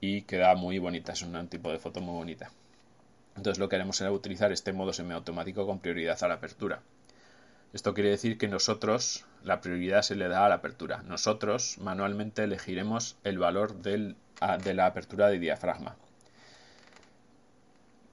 y 0.00 0.22
queda 0.22 0.54
muy 0.54 0.78
bonita, 0.78 1.12
es 1.12 1.22
un 1.22 1.48
tipo 1.48 1.70
de 1.72 1.78
foto 1.78 2.00
muy 2.00 2.14
bonita. 2.14 2.50
Entonces 3.36 3.58
lo 3.58 3.68
que 3.68 3.76
haremos 3.76 3.96
será 3.96 4.12
utilizar 4.12 4.52
este 4.52 4.72
modo 4.72 4.92
semiautomático 4.92 5.66
con 5.66 5.80
prioridad 5.80 6.22
a 6.22 6.28
la 6.28 6.34
apertura. 6.34 6.82
Esto 7.72 7.92
quiere 7.92 8.10
decir 8.10 8.38
que 8.38 8.46
nosotros, 8.46 9.24
la 9.42 9.60
prioridad 9.60 10.02
se 10.02 10.14
le 10.14 10.28
da 10.28 10.46
a 10.46 10.48
la 10.48 10.56
apertura. 10.56 11.02
Nosotros 11.02 11.78
manualmente 11.78 12.44
elegiremos 12.44 13.16
el 13.24 13.38
valor 13.38 13.74
de 13.82 14.14
la 14.74 14.86
apertura 14.86 15.26
de 15.28 15.40
diafragma. 15.40 15.96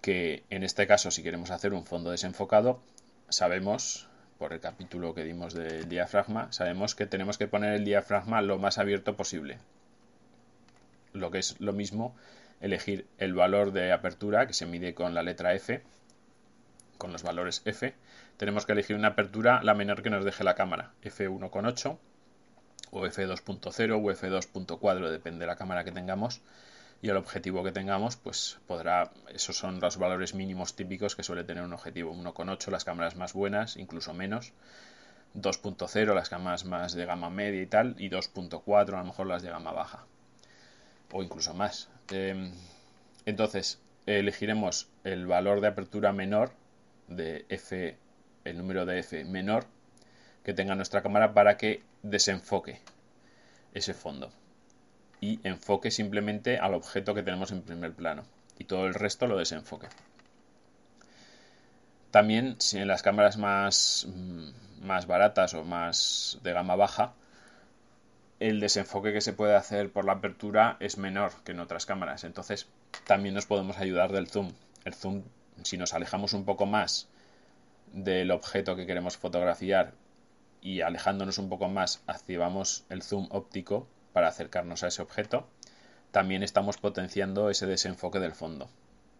Que 0.01 0.43
en 0.49 0.63
este 0.63 0.87
caso, 0.87 1.11
si 1.11 1.23
queremos 1.23 1.51
hacer 1.51 1.73
un 1.73 1.85
fondo 1.85 2.11
desenfocado, 2.11 2.81
sabemos, 3.29 4.07
por 4.37 4.53
el 4.53 4.59
capítulo 4.59 5.13
que 5.13 5.23
dimos 5.23 5.53
del 5.53 5.87
diafragma, 5.87 6.51
sabemos 6.51 6.95
que 6.95 7.05
tenemos 7.05 7.37
que 7.37 7.47
poner 7.47 7.73
el 7.73 7.85
diafragma 7.85 8.41
lo 8.41 8.57
más 8.57 8.77
abierto 8.77 9.15
posible 9.15 9.59
lo 11.13 11.31
que 11.31 11.39
es 11.39 11.59
lo 11.59 11.73
mismo 11.73 12.15
elegir 12.59 13.07
el 13.17 13.33
valor 13.33 13.71
de 13.71 13.91
apertura 13.91 14.47
que 14.47 14.53
se 14.53 14.65
mide 14.65 14.93
con 14.93 15.13
la 15.13 15.23
letra 15.23 15.53
F, 15.53 15.81
con 16.97 17.11
los 17.11 17.23
valores 17.23 17.61
F. 17.65 17.93
Tenemos 18.37 18.65
que 18.65 18.73
elegir 18.73 18.95
una 18.95 19.09
apertura 19.09 19.63
la 19.63 19.73
menor 19.73 20.03
que 20.03 20.09
nos 20.09 20.25
deje 20.25 20.43
la 20.43 20.55
cámara, 20.55 20.91
F1.8 21.03 21.97
o 22.91 23.05
F2.0 23.05 23.95
o 23.95 24.11
F2.4, 24.11 25.09
depende 25.09 25.39
de 25.39 25.47
la 25.47 25.55
cámara 25.55 25.83
que 25.83 25.91
tengamos 25.91 26.41
y 27.01 27.09
el 27.09 27.17
objetivo 27.17 27.63
que 27.63 27.71
tengamos, 27.71 28.15
pues 28.15 28.59
podrá, 28.67 29.11
esos 29.33 29.57
son 29.57 29.79
los 29.79 29.97
valores 29.97 30.35
mínimos 30.35 30.75
típicos 30.75 31.15
que 31.15 31.23
suele 31.23 31.43
tener 31.43 31.63
un 31.63 31.73
objetivo. 31.73 32.13
1.8 32.13 32.69
las 32.69 32.83
cámaras 32.83 33.15
más 33.15 33.33
buenas, 33.33 33.75
incluso 33.77 34.13
menos. 34.13 34.53
2.0 35.35 36.13
las 36.13 36.29
cámaras 36.29 36.65
más 36.65 36.93
de 36.93 37.05
gama 37.05 37.29
media 37.29 37.61
y 37.61 37.65
tal, 37.65 37.95
y 37.97 38.09
2.4 38.09 38.93
a 38.93 38.97
lo 38.99 39.05
mejor 39.05 39.27
las 39.27 39.41
de 39.41 39.49
gama 39.49 39.71
baja 39.71 40.05
o 41.11 41.23
incluso 41.23 41.53
más. 41.53 41.89
Em, 42.11 42.51
entonces, 43.25 43.79
elegiremos 44.05 44.89
el 45.03 45.25
valor 45.25 45.61
de 45.61 45.67
apertura 45.67 46.13
menor 46.13 46.51
de 47.07 47.45
f, 47.49 47.97
el 48.45 48.57
número 48.57 48.85
de 48.85 48.99
f 48.99 49.25
menor 49.25 49.65
que 50.43 50.53
tenga 50.53 50.75
nuestra 50.75 51.01
cámara 51.01 51.33
para 51.33 51.57
que 51.57 51.83
desenfoque 52.03 52.79
ese 53.73 53.93
fondo 53.93 54.31
y 55.21 55.39
enfoque 55.43 55.91
simplemente 55.91 56.57
al 56.57 56.73
objeto 56.73 57.13
que 57.13 57.23
tenemos 57.23 57.51
en 57.51 57.61
primer 57.61 57.93
plano 57.93 58.23
y 58.57 58.65
todo 58.65 58.87
el 58.87 58.93
resto 58.93 59.27
lo 59.27 59.37
desenfoque. 59.37 59.87
También 62.11 62.57
si 62.59 62.77
en 62.77 62.87
las 62.87 63.03
cámaras 63.03 63.37
más, 63.37 64.07
mm, 64.09 64.85
más 64.85 65.07
baratas 65.07 65.53
o 65.53 65.63
más 65.63 66.39
de 66.43 66.51
gama 66.51 66.75
baja 66.75 67.13
el 68.41 68.59
desenfoque 68.59 69.13
que 69.13 69.21
se 69.21 69.33
puede 69.33 69.55
hacer 69.55 69.91
por 69.91 70.03
la 70.03 70.13
apertura 70.13 70.75
es 70.79 70.97
menor 70.97 71.31
que 71.45 71.51
en 71.51 71.59
otras 71.59 71.85
cámaras. 71.85 72.23
Entonces 72.23 72.67
también 73.05 73.35
nos 73.35 73.45
podemos 73.45 73.77
ayudar 73.77 74.11
del 74.11 74.27
zoom. 74.27 74.51
El 74.83 74.95
zoom, 74.95 75.21
si 75.61 75.77
nos 75.77 75.93
alejamos 75.93 76.33
un 76.33 76.43
poco 76.43 76.65
más 76.65 77.07
del 77.93 78.31
objeto 78.31 78.75
que 78.75 78.87
queremos 78.87 79.15
fotografiar 79.15 79.93
y 80.59 80.81
alejándonos 80.81 81.37
un 81.37 81.49
poco 81.49 81.69
más 81.69 82.01
activamos 82.07 82.83
el 82.89 83.03
zoom 83.03 83.27
óptico 83.29 83.87
para 84.13 84.27
acercarnos 84.27 84.83
a 84.83 84.87
ese 84.87 85.01
objeto, 85.01 85.47
también 86.11 86.43
estamos 86.43 86.77
potenciando 86.77 87.49
ese 87.49 87.65
desenfoque 87.65 88.19
del 88.19 88.33
fondo. 88.33 88.69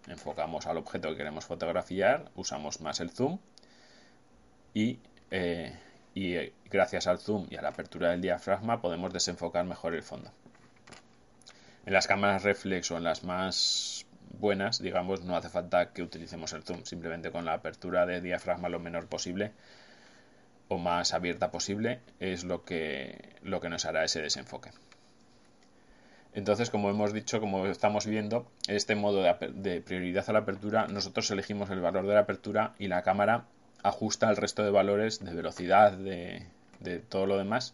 Enfocamos 0.08 0.68
al 0.68 0.78
objeto 0.78 1.10
que 1.10 1.18
queremos 1.18 1.46
fotografiar, 1.46 2.30
usamos 2.36 2.82
más 2.82 3.00
el 3.00 3.12
zoom 3.12 3.40
y 4.74 5.00
eh, 5.30 5.78
eh, 6.16 6.54
gracias 6.70 7.08
al 7.08 7.20
zoom 7.20 7.48
y 7.50 7.56
a 7.56 7.62
la 7.62 7.70
apertura 7.70 8.10
del 8.12 8.22
diafragma 8.22 8.82
podemos 8.82 9.14
desenfocar 9.14 9.66
mejor 9.66 9.94
el 9.94 10.04
fondo. 10.04 10.32
En 11.86 11.94
las 11.94 12.08
cámaras 12.08 12.44
reflex 12.44 12.92
o 12.92 12.98
en 12.98 13.04
las 13.04 13.24
más 13.24 14.06
buenas, 14.40 14.82
digamos, 14.82 15.24
no 15.24 15.36
hace 15.36 15.50
falta 15.50 15.92
que 15.94 16.04
utilicemos 16.04 16.54
el 16.54 16.64
zoom, 16.64 16.84
simplemente 16.84 17.32
con 17.32 17.46
la 17.46 17.54
apertura 17.54 18.06
de 18.06 18.22
diafragma 18.22 18.70
lo 18.70 18.80
menor 18.80 19.08
posible 19.08 19.52
o 20.72 20.78
más 20.78 21.14
abierta 21.14 21.52
posible 21.52 22.00
es 22.22 22.46
lo 22.46 22.64
que, 22.64 23.36
lo 23.44 23.60
que 23.60 23.68
nos 23.68 23.84
hará 23.84 24.06
ese 24.06 24.22
desenfoque. 24.22 24.70
Entonces, 26.34 26.70
como 26.70 26.90
hemos 26.90 27.12
dicho, 27.12 27.42
como 27.42 27.68
estamos 27.68 28.06
viendo, 28.06 28.50
este 28.70 28.96
modo 28.96 29.22
de, 29.22 29.36
de 29.54 29.82
prioridad 29.82 30.30
a 30.30 30.34
la 30.34 30.40
apertura, 30.40 30.88
nosotros 30.88 31.30
elegimos 31.30 31.70
el 31.72 31.82
valor 31.82 32.08
de 32.08 32.14
la 32.14 32.22
apertura 32.22 32.74
y 32.80 32.88
la 32.88 33.02
cámara 33.02 33.44
ajusta 33.84 34.30
el 34.30 34.38
resto 34.38 34.64
de 34.64 34.72
valores 34.72 35.20
de 35.20 35.34
velocidad, 35.34 35.92
de, 35.92 36.46
todo 37.10 37.26
lo 37.26 37.38
demás, 37.38 37.74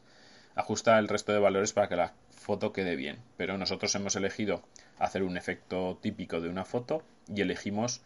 ajusta 0.56 0.98
el 0.98 1.08
resto 1.08 1.34
de 1.34 1.40
valores 1.40 1.74
para 1.74 1.88
que 1.88 1.98
la 1.98 2.14
foto 2.32 2.74
quede 2.74 2.96
bien. 2.96 3.20
Pero 3.38 3.60
nosotros 3.60 3.94
hemos 3.94 4.16
elegido 4.16 4.64
hacer 4.98 5.22
un 5.22 5.38
efecto 5.38 6.00
típico 6.02 6.42
de 6.42 6.50
una 6.50 6.66
foto 6.66 7.04
y 7.28 7.42
elegimos 7.42 8.02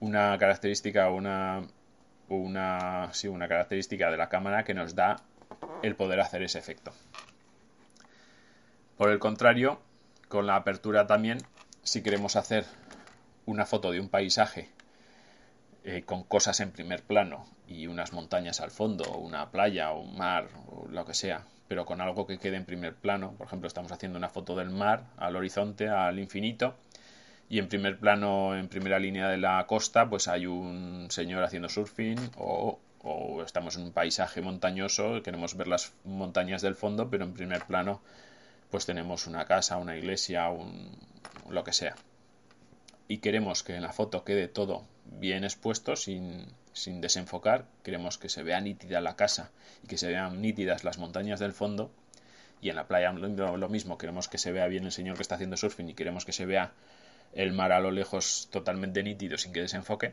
una 0.00 0.36
característica 0.38 1.08
una 1.10 1.68
una, 2.28 3.10
sí, 3.12 3.28
una 3.28 3.48
característica 3.48 4.10
de 4.10 4.16
la 4.16 4.28
cámara 4.28 4.64
que 4.64 4.74
nos 4.74 4.94
da 4.94 5.16
el 5.82 5.96
poder 5.96 6.20
hacer 6.20 6.42
ese 6.42 6.58
efecto. 6.58 6.92
Por 8.96 9.10
el 9.10 9.18
contrario, 9.18 9.80
con 10.28 10.46
la 10.46 10.56
apertura 10.56 11.06
también, 11.06 11.38
si 11.82 12.02
queremos 12.02 12.36
hacer 12.36 12.66
una 13.46 13.64
foto 13.64 13.90
de 13.90 14.00
un 14.00 14.08
paisaje 14.08 14.68
eh, 15.84 16.02
con 16.02 16.24
cosas 16.24 16.60
en 16.60 16.70
primer 16.70 17.02
plano 17.02 17.46
y 17.66 17.86
unas 17.86 18.12
montañas 18.12 18.60
al 18.60 18.70
fondo, 18.70 19.04
o 19.04 19.18
una 19.18 19.50
playa, 19.50 19.92
o 19.92 20.00
un 20.00 20.18
mar, 20.18 20.48
o 20.66 20.86
lo 20.88 21.04
que 21.06 21.14
sea, 21.14 21.46
pero 21.68 21.86
con 21.86 22.00
algo 22.00 22.26
que 22.26 22.38
quede 22.38 22.56
en 22.56 22.64
primer 22.64 22.94
plano. 22.94 23.32
Por 23.38 23.46
ejemplo, 23.46 23.68
estamos 23.68 23.92
haciendo 23.92 24.18
una 24.18 24.28
foto 24.28 24.56
del 24.56 24.70
mar 24.70 25.04
al 25.16 25.36
horizonte, 25.36 25.88
al 25.88 26.18
infinito, 26.18 26.74
y 27.50 27.58
en 27.58 27.68
primer 27.68 27.98
plano, 27.98 28.56
en 28.56 28.68
primera 28.68 28.98
línea 28.98 29.28
de 29.28 29.38
la 29.38 29.64
costa, 29.66 30.08
pues 30.08 30.28
hay 30.28 30.46
un 30.46 31.06
señor 31.10 31.42
haciendo 31.42 31.68
surfing 31.68 32.18
o, 32.36 32.78
estamos 33.44 33.76
en 33.76 33.84
un 33.84 33.92
paisaje 33.92 34.42
montañoso, 34.42 35.22
queremos 35.22 35.56
ver 35.56 35.68
las 35.68 35.94
montañas 36.04 36.60
del 36.60 36.74
fondo, 36.74 37.08
pero 37.08 37.24
en 37.24 37.32
primer 37.32 37.64
plano 37.64 38.02
pues 38.70 38.84
tenemos 38.84 39.26
una 39.26 39.46
casa, 39.46 39.78
una 39.78 39.96
iglesia, 39.96 40.50
un, 40.50 40.90
lo 41.48 41.64
que 41.64 41.72
sea. 41.72 41.96
Y 43.06 43.18
queremos 43.18 43.62
que 43.62 43.76
en 43.76 43.82
la 43.82 43.94
foto 43.94 44.24
quede 44.24 44.46
todo 44.48 44.84
bien 45.06 45.44
expuesto, 45.44 45.96
sin, 45.96 46.48
sin 46.74 47.00
desenfocar, 47.00 47.64
queremos 47.82 48.18
que 48.18 48.28
se 48.28 48.42
vea 48.42 48.60
nítida 48.60 49.00
la 49.00 49.16
casa 49.16 49.50
y 49.82 49.86
que 49.86 49.96
se 49.96 50.08
vean 50.08 50.42
nítidas 50.42 50.84
las 50.84 50.98
montañas 50.98 51.40
del 51.40 51.52
fondo. 51.52 51.90
Y 52.60 52.68
en 52.68 52.76
la 52.76 52.88
playa 52.88 53.10
lo 53.12 53.68
mismo, 53.70 53.96
queremos 53.96 54.28
que 54.28 54.36
se 54.36 54.52
vea 54.52 54.66
bien 54.66 54.84
el 54.84 54.92
señor 54.92 55.16
que 55.16 55.22
está 55.22 55.36
haciendo 55.36 55.56
surfing 55.56 55.88
y 55.88 55.94
queremos 55.94 56.26
que 56.26 56.32
se 56.32 56.44
vea 56.44 56.72
el 57.32 57.52
mar 57.52 57.72
a 57.72 57.80
lo 57.80 57.90
lejos 57.90 58.48
totalmente 58.50 59.02
nítido 59.02 59.38
sin 59.38 59.52
que 59.52 59.60
desenfoque. 59.60 60.12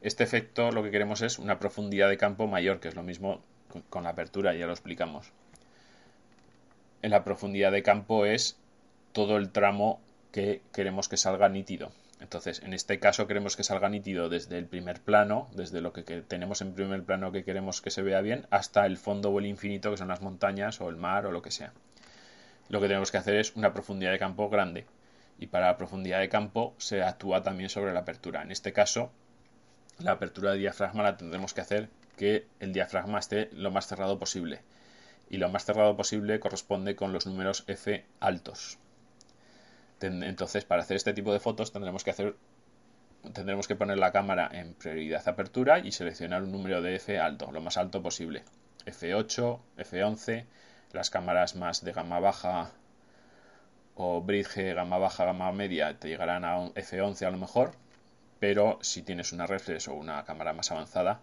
Este 0.00 0.24
efecto 0.24 0.70
lo 0.70 0.82
que 0.82 0.90
queremos 0.90 1.22
es 1.22 1.38
una 1.38 1.58
profundidad 1.58 2.08
de 2.08 2.18
campo 2.18 2.46
mayor, 2.46 2.80
que 2.80 2.88
es 2.88 2.94
lo 2.94 3.02
mismo 3.02 3.42
con 3.90 4.04
la 4.04 4.10
apertura, 4.10 4.54
ya 4.54 4.66
lo 4.66 4.72
explicamos. 4.72 5.32
En 7.02 7.10
la 7.10 7.24
profundidad 7.24 7.72
de 7.72 7.82
campo 7.82 8.26
es 8.26 8.56
todo 9.12 9.36
el 9.36 9.50
tramo 9.50 10.00
que 10.32 10.62
queremos 10.72 11.08
que 11.08 11.16
salga 11.16 11.48
nítido. 11.48 11.92
Entonces, 12.20 12.62
en 12.62 12.72
este 12.72 12.98
caso 12.98 13.26
queremos 13.26 13.56
que 13.56 13.64
salga 13.64 13.88
nítido 13.88 14.28
desde 14.28 14.58
el 14.58 14.66
primer 14.66 15.00
plano, 15.00 15.48
desde 15.54 15.80
lo 15.80 15.92
que, 15.92 16.02
tenemos 16.02 16.60
en 16.60 16.74
primer 16.74 17.02
plano 17.02 17.32
que 17.32 17.44
queremos 17.44 17.80
que 17.80 17.90
se 17.90 18.02
vea 18.02 18.20
bien, 18.20 18.46
hasta 18.50 18.86
el 18.86 18.96
fondo 18.96 19.30
o 19.30 19.38
el 19.38 19.46
infinito, 19.46 19.90
que 19.90 19.96
son 19.96 20.08
las 20.08 20.22
montañas 20.22 20.80
o 20.80 20.88
el 20.88 20.96
mar 20.96 21.26
o 21.26 21.32
lo 21.32 21.42
que 21.42 21.50
sea. 21.50 21.72
Lo 22.68 22.80
que 22.80 22.88
tenemos 22.88 23.10
que 23.10 23.18
hacer 23.18 23.36
es 23.36 23.54
una 23.56 23.72
profundidad 23.72 24.12
de 24.12 24.18
campo 24.18 24.48
grande 24.48 24.86
y 25.38 25.46
para 25.48 25.66
la 25.66 25.76
profundidad 25.76 26.20
de 26.20 26.28
campo 26.28 26.74
se 26.78 27.02
actúa 27.02 27.42
también 27.42 27.68
sobre 27.68 27.92
la 27.92 28.00
apertura. 28.00 28.42
En 28.42 28.50
este 28.50 28.72
caso, 28.72 29.10
la 29.98 30.12
apertura 30.12 30.52
de 30.52 30.58
diafragma 30.58 31.02
la 31.02 31.16
tendremos 31.16 31.54
que 31.54 31.60
hacer 31.60 31.88
que 32.16 32.46
el 32.60 32.72
diafragma 32.72 33.18
esté 33.18 33.50
lo 33.52 33.70
más 33.70 33.86
cerrado 33.86 34.18
posible. 34.18 34.60
Y 35.30 35.38
lo 35.38 35.48
más 35.48 35.64
cerrado 35.64 35.96
posible 35.96 36.38
corresponde 36.38 36.96
con 36.96 37.12
los 37.12 37.26
números 37.26 37.64
F 37.66 38.04
altos. 38.20 38.78
Entonces, 40.00 40.64
para 40.64 40.82
hacer 40.82 40.96
este 40.96 41.14
tipo 41.14 41.32
de 41.32 41.40
fotos 41.40 41.72
tendremos 41.72 42.04
que 42.04 42.10
hacer 42.10 42.36
tendremos 43.32 43.66
que 43.66 43.74
poner 43.76 43.96
la 43.96 44.12
cámara 44.12 44.50
en 44.52 44.74
prioridad 44.74 45.26
apertura 45.26 45.78
y 45.78 45.92
seleccionar 45.92 46.42
un 46.42 46.52
número 46.52 46.82
de 46.82 46.96
F 46.96 47.18
alto, 47.18 47.50
lo 47.52 47.62
más 47.62 47.78
alto 47.78 48.02
posible. 48.02 48.44
F8, 48.84 49.60
F11, 49.78 50.44
las 50.92 51.08
cámaras 51.08 51.56
más 51.56 51.82
de 51.82 51.92
gama 51.92 52.20
baja 52.20 52.72
o 53.96 54.20
bridge 54.22 54.74
gama 54.74 54.98
baja, 54.98 55.24
gama 55.24 55.52
media 55.52 55.98
te 55.98 56.08
llegarán 56.08 56.44
a 56.44 56.58
un 56.58 56.74
F11 56.74 57.26
a 57.26 57.30
lo 57.30 57.38
mejor, 57.38 57.72
pero 58.40 58.78
si 58.82 59.02
tienes 59.02 59.32
una 59.32 59.46
reflex 59.46 59.88
o 59.88 59.94
una 59.94 60.24
cámara 60.24 60.52
más 60.52 60.70
avanzada, 60.70 61.20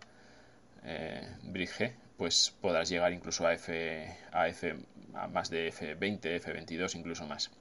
eh, 0.84 1.28
bridge, 1.44 1.94
pues 2.18 2.54
podrás 2.62 2.90
llegar 2.90 3.12
incluso 3.13 3.46
a 3.46 3.54
F, 3.54 4.18
a 4.32 4.48
F, 4.48 4.75
a 5.13 5.28
más 5.28 5.50
de 5.50 5.72
F20, 5.72 6.42
F22, 6.42 6.96
incluso 6.96 7.25
más. 7.25 7.51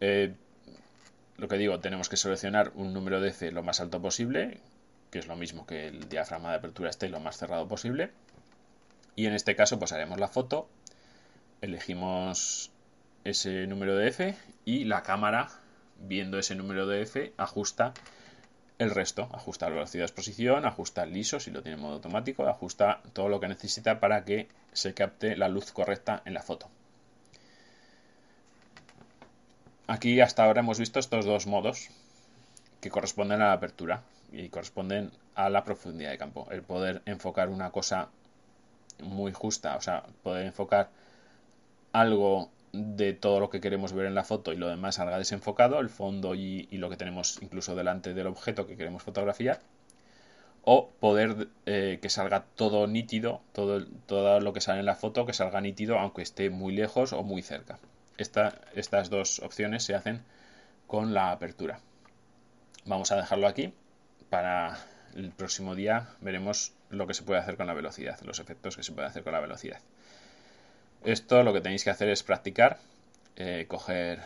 Eh, 0.00 0.34
lo 1.36 1.48
que 1.48 1.56
digo, 1.56 1.80
tenemos 1.80 2.08
que 2.08 2.16
seleccionar 2.16 2.72
un 2.74 2.92
número 2.92 3.20
de 3.20 3.30
F 3.30 3.50
lo 3.52 3.62
más 3.62 3.80
alto 3.80 4.00
posible, 4.00 4.60
que 5.10 5.18
es 5.18 5.26
lo 5.26 5.36
mismo 5.36 5.66
que 5.66 5.88
el 5.88 6.08
diafragma 6.08 6.50
de 6.50 6.56
apertura 6.56 6.90
esté 6.90 7.08
lo 7.08 7.20
más 7.20 7.36
cerrado 7.36 7.66
posible. 7.66 8.10
Y 9.16 9.26
en 9.26 9.34
este 9.34 9.56
caso, 9.56 9.78
pues 9.78 9.92
haremos 9.92 10.18
la 10.18 10.28
foto, 10.28 10.68
elegimos 11.60 12.70
ese 13.30 13.66
número 13.66 13.96
de 13.96 14.08
F 14.08 14.34
y 14.64 14.84
la 14.84 15.02
cámara, 15.02 15.48
viendo 15.98 16.38
ese 16.38 16.54
número 16.54 16.86
de 16.86 17.02
F, 17.02 17.32
ajusta 17.36 17.92
el 18.78 18.90
resto, 18.90 19.28
ajusta 19.32 19.68
la 19.68 19.74
velocidad 19.74 20.02
de 20.02 20.06
exposición, 20.06 20.64
ajusta 20.64 21.02
el 21.02 21.12
liso 21.12 21.40
si 21.40 21.50
lo 21.50 21.62
tiene 21.62 21.76
en 21.76 21.82
modo 21.82 21.94
automático, 21.94 22.46
ajusta 22.46 23.00
todo 23.12 23.28
lo 23.28 23.40
que 23.40 23.48
necesita 23.48 24.00
para 24.00 24.24
que 24.24 24.48
se 24.72 24.94
capte 24.94 25.36
la 25.36 25.48
luz 25.48 25.72
correcta 25.72 26.22
en 26.24 26.34
la 26.34 26.42
foto. 26.42 26.68
Aquí 29.88 30.20
hasta 30.20 30.44
ahora 30.44 30.60
hemos 30.60 30.78
visto 30.78 30.98
estos 30.98 31.24
dos 31.24 31.46
modos 31.46 31.88
que 32.80 32.90
corresponden 32.90 33.40
a 33.42 33.46
la 33.46 33.52
apertura 33.54 34.02
y 34.30 34.48
corresponden 34.48 35.10
a 35.34 35.48
la 35.48 35.64
profundidad 35.64 36.10
de 36.10 36.18
campo. 36.18 36.46
El 36.50 36.62
poder 36.62 37.02
enfocar 37.06 37.48
una 37.48 37.70
cosa 37.70 38.08
muy 39.02 39.32
justa, 39.32 39.76
o 39.76 39.80
sea, 39.80 40.04
poder 40.22 40.46
enfocar 40.46 40.90
algo 41.92 42.50
de 42.72 43.12
todo 43.12 43.40
lo 43.40 43.50
que 43.50 43.60
queremos 43.60 43.92
ver 43.92 44.06
en 44.06 44.14
la 44.14 44.24
foto 44.24 44.52
y 44.52 44.56
lo 44.56 44.68
demás 44.68 44.96
salga 44.96 45.18
desenfocado, 45.18 45.80
el 45.80 45.88
fondo 45.88 46.34
y, 46.34 46.66
lo 46.72 46.90
que 46.90 46.96
tenemos 46.96 47.38
incluso 47.42 47.74
delante 47.74 48.14
del 48.14 48.26
objeto 48.26 48.66
que 48.66 48.76
queremos 48.76 49.02
fotografiar, 49.02 49.60
o 50.62 50.90
poder 51.00 51.48
eh, 51.66 51.98
que 52.02 52.10
salga 52.10 52.44
todo 52.56 52.86
nítido, 52.86 53.40
todo, 53.52 53.84
todo 54.06 54.40
lo 54.40 54.52
que 54.52 54.60
sale 54.60 54.80
en 54.80 54.86
la 54.86 54.96
foto 54.96 55.24
que 55.24 55.32
salga 55.32 55.60
nítido 55.60 55.98
aunque 55.98 56.22
esté 56.22 56.50
muy 56.50 56.74
lejos 56.74 57.12
o 57.12 57.22
muy 57.22 57.42
cerca. 57.42 57.78
estas 58.18 59.10
dos 59.10 59.40
opciones 59.40 59.84
se 59.84 59.94
hacen 59.94 60.22
con 60.86 61.14
la 61.14 61.30
apertura. 61.30 61.80
Vamos 62.84 63.12
a 63.12 63.16
dejarlo 63.16 63.46
aquí. 63.46 63.72
Para 64.30 64.78
el 65.14 65.30
próximo 65.30 65.74
día 65.74 66.08
veremos 66.20 66.72
lo 66.90 67.06
que 67.06 67.14
se 67.14 67.22
puede 67.22 67.40
hacer 67.40 67.56
con 67.56 67.66
la 67.66 67.74
velocidad, 67.74 68.18
los 68.22 68.40
efectos 68.40 68.76
que 68.76 68.82
se 68.82 68.92
puede 68.92 69.06
hacer 69.06 69.22
con 69.22 69.32
la 69.32 69.40
velocidad. 69.40 69.80
Esto 71.08 71.42
lo 71.42 71.54
que 71.54 71.62
tenéis 71.62 71.84
que 71.84 71.90
hacer 71.90 72.10
es 72.10 72.22
practicar, 72.22 72.76
eh, 73.36 73.64
coger, 73.66 74.20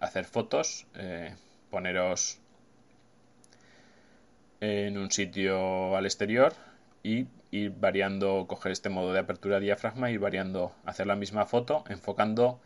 hacer 0.00 0.24
fotos, 0.24 0.84
eh, 0.96 1.32
poneros 1.70 2.40
en 4.60 4.98
un 4.98 5.12
sitio 5.12 5.96
al 5.96 6.04
exterior 6.04 6.52
y 7.04 7.28
ir 7.52 7.70
variando, 7.78 8.46
coger 8.48 8.72
este 8.72 8.88
modo 8.88 9.12
de 9.12 9.20
apertura 9.20 9.60
diafragma, 9.60 10.10
ir 10.10 10.18
variando, 10.18 10.74
hacer 10.84 11.06
la 11.06 11.14
misma 11.14 11.46
foto, 11.46 11.84
enfocando 11.88 12.58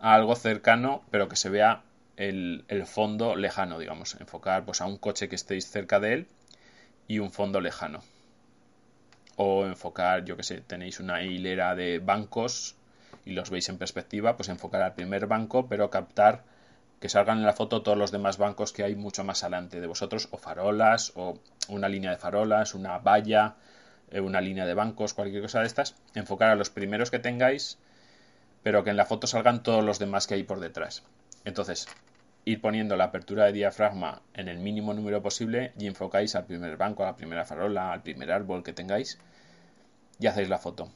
a 0.00 0.14
algo 0.16 0.34
cercano, 0.34 1.04
pero 1.12 1.28
que 1.28 1.36
se 1.36 1.48
vea 1.48 1.84
el, 2.16 2.64
el, 2.66 2.86
fondo 2.86 3.36
lejano, 3.36 3.78
digamos, 3.78 4.16
enfocar 4.20 4.64
pues 4.64 4.80
a 4.80 4.86
un 4.86 4.96
coche 4.96 5.28
que 5.28 5.36
estéis 5.36 5.70
cerca 5.70 6.00
de 6.00 6.12
él 6.12 6.26
y 7.06 7.20
un 7.20 7.30
fondo 7.30 7.60
lejano. 7.60 8.02
O 9.36 9.64
enfocar, 9.64 10.24
yo 10.24 10.36
que 10.36 10.42
sé, 10.42 10.60
tenéis 10.60 10.98
una 10.98 11.22
hilera 11.22 11.76
de 11.76 12.00
bancos 12.00 12.74
y 13.26 13.32
los 13.32 13.50
veis 13.50 13.68
en 13.68 13.76
perspectiva, 13.76 14.36
pues 14.36 14.48
enfocar 14.48 14.80
al 14.80 14.94
primer 14.94 15.26
banco, 15.26 15.68
pero 15.68 15.90
captar 15.90 16.44
que 17.00 17.10
salgan 17.10 17.38
en 17.38 17.44
la 17.44 17.52
foto 17.52 17.82
todos 17.82 17.98
los 17.98 18.12
demás 18.12 18.38
bancos 18.38 18.72
que 18.72 18.84
hay 18.84 18.94
mucho 18.94 19.24
más 19.24 19.42
adelante 19.42 19.80
de 19.80 19.86
vosotros, 19.86 20.28
o 20.30 20.38
farolas, 20.38 21.12
o 21.16 21.38
una 21.68 21.88
línea 21.88 22.12
de 22.12 22.16
farolas, 22.16 22.74
una 22.74 22.98
valla, 22.98 23.56
eh, 24.10 24.20
una 24.20 24.40
línea 24.40 24.64
de 24.64 24.74
bancos, 24.74 25.12
cualquier 25.12 25.42
cosa 25.42 25.60
de 25.60 25.66
estas, 25.66 25.96
enfocar 26.14 26.50
a 26.50 26.54
los 26.54 26.70
primeros 26.70 27.10
que 27.10 27.18
tengáis, 27.18 27.78
pero 28.62 28.84
que 28.84 28.90
en 28.90 28.96
la 28.96 29.04
foto 29.04 29.26
salgan 29.26 29.62
todos 29.62 29.84
los 29.84 29.98
demás 29.98 30.26
que 30.26 30.34
hay 30.34 30.44
por 30.44 30.60
detrás. 30.60 31.02
Entonces, 31.44 31.88
ir 32.44 32.60
poniendo 32.60 32.96
la 32.96 33.04
apertura 33.04 33.44
de 33.44 33.52
diafragma 33.52 34.22
en 34.34 34.48
el 34.48 34.58
mínimo 34.58 34.94
número 34.94 35.20
posible 35.20 35.72
y 35.78 35.88
enfocáis 35.88 36.36
al 36.36 36.46
primer 36.46 36.76
banco, 36.76 37.02
a 37.02 37.06
la 37.06 37.16
primera 37.16 37.44
farola, 37.44 37.92
al 37.92 38.02
primer 38.02 38.30
árbol 38.30 38.62
que 38.62 38.72
tengáis 38.72 39.18
y 40.20 40.28
hacéis 40.28 40.48
la 40.48 40.58
foto. 40.58 40.90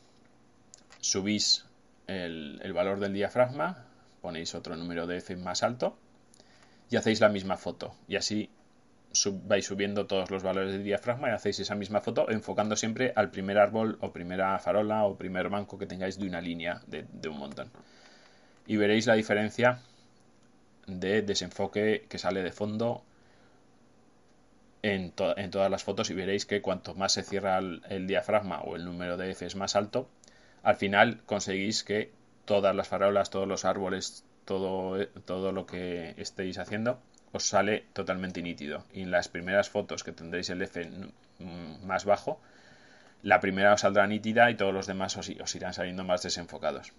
Subís 1.00 1.66
el, 2.10 2.72
valor 2.72 2.98
del 2.98 3.12
diafragma, 3.12 3.84
ponéis 4.20 4.54
otro 4.54 4.76
número 4.76 5.06
de 5.06 5.18
F 5.18 5.36
más 5.36 5.62
alto 5.62 5.96
y 6.90 6.96
hacéis 6.96 7.20
la 7.20 7.28
misma 7.28 7.56
foto. 7.56 7.94
Y 8.08 8.16
así 8.16 8.50
vais 9.46 9.64
subiendo 9.64 10.06
todos 10.06 10.30
los 10.30 10.42
valores 10.42 10.72
del 10.72 10.84
diafragma 10.84 11.28
y 11.28 11.32
hacéis 11.32 11.60
esa 11.60 11.74
misma 11.74 12.00
foto 12.00 12.30
enfocando 12.30 12.76
siempre 12.76 13.12
al 13.16 13.30
primer 13.30 13.58
árbol 13.58 13.98
o 14.00 14.12
primera 14.12 14.58
farola 14.58 15.04
o 15.04 15.16
primer 15.16 15.48
banco 15.48 15.78
que 15.78 15.86
tengáis 15.86 16.18
de 16.18 16.26
una 16.26 16.40
línea 16.40 16.80
de, 16.86 17.28
un 17.28 17.38
montón. 17.38 17.70
Y 18.66 18.76
veréis 18.76 19.06
la 19.06 19.14
diferencia 19.14 19.80
de 20.86 21.22
desenfoque 21.22 22.06
que 22.08 22.18
sale 22.18 22.42
de 22.42 22.52
fondo 22.52 23.02
en, 24.82 25.10
todas 25.12 25.70
las 25.70 25.84
fotos 25.84 26.10
y 26.10 26.14
veréis 26.14 26.46
que 26.46 26.62
cuanto 26.62 26.94
más 26.94 27.12
se 27.12 27.22
cierra 27.22 27.58
el, 27.58 28.06
diafragma 28.06 28.60
o 28.60 28.76
el 28.76 28.84
número 28.84 29.16
de 29.16 29.30
F 29.30 29.44
es 29.44 29.56
más 29.56 29.76
alto, 29.76 30.08
al 30.62 30.76
final 30.76 31.22
conseguís 31.26 31.84
que 31.84 32.12
todas 32.44 32.74
las 32.74 32.88
farolas, 32.88 33.30
todos 33.30 33.48
los 33.48 33.64
árboles, 33.64 34.24
todo, 34.44 35.06
todo 35.24 35.52
lo 35.52 35.66
que 35.66 36.14
estéis 36.16 36.58
haciendo 36.58 37.00
os 37.32 37.44
sale 37.44 37.84
totalmente 37.92 38.42
nítido. 38.42 38.84
Y 38.92 39.02
en 39.02 39.10
las 39.10 39.28
primeras 39.28 39.68
fotos 39.68 40.02
que 40.02 40.12
tendréis 40.12 40.50
el 40.50 40.62
F 40.62 40.88
más 41.84 42.04
bajo, 42.04 42.40
la 43.22 43.40
primera 43.40 43.74
os 43.74 43.82
saldrá 43.82 44.06
nítida 44.06 44.50
y 44.50 44.56
todos 44.56 44.74
los 44.74 44.86
demás 44.86 45.16
os, 45.16 45.54
irán 45.54 45.74
saliendo 45.74 46.04
más 46.04 46.22
desenfocados. 46.22 46.92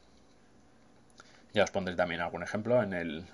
Ya 1.53 1.63
os 1.63 1.71
pondré 1.71 1.95
también 1.95 2.21
algún 2.21 2.43
ejemplo 2.43 2.81
en 2.81 2.93
el, 2.93 3.25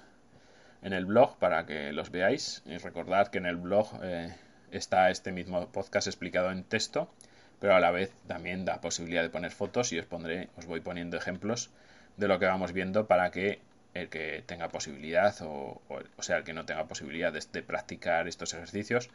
en 0.81 0.93
el 0.93 1.05
blog 1.05 1.37
para 1.37 1.65
que 1.65 1.93
los 1.93 2.09
veáis. 2.09 2.63
Y 2.65 2.77
recordad 2.77 3.27
que 3.27 3.37
en 3.37 3.45
el 3.45 3.57
blog 3.57 3.87
eh, 4.01 4.33
está 4.71 5.11
este 5.11 5.31
mismo 5.31 5.67
podcast 5.71 6.07
explicado 6.07 6.51
en 6.51 6.63
texto 6.63 7.11
pero 7.59 7.75
a 7.75 7.79
la 7.79 7.91
vez 7.91 8.11
también 8.27 8.65
da 8.65 8.81
posibilidad 8.81 9.23
de 9.23 9.29
poner 9.29 9.51
fotos 9.51 9.91
y 9.93 9.99
os 9.99 10.05
pondré, 10.05 10.49
os 10.57 10.65
voy 10.65 10.79
poniendo 10.81 11.17
ejemplos 11.17 11.69
de 12.17 12.27
lo 12.27 12.39
que 12.39 12.45
vamos 12.45 12.73
viendo 12.73 13.07
para 13.07 13.31
que 13.31 13.59
el 13.93 14.09
que 14.09 14.43
tenga 14.45 14.69
posibilidad 14.69 15.35
o, 15.41 15.81
o, 15.89 16.23
sea, 16.23 16.37
el 16.37 16.43
que 16.43 16.53
no 16.53 16.65
tenga 16.65 16.87
posibilidad 16.87 17.33
de, 17.33 17.63
practicar 17.63 18.27
estos 18.27 18.53
ejercicios 18.53 19.09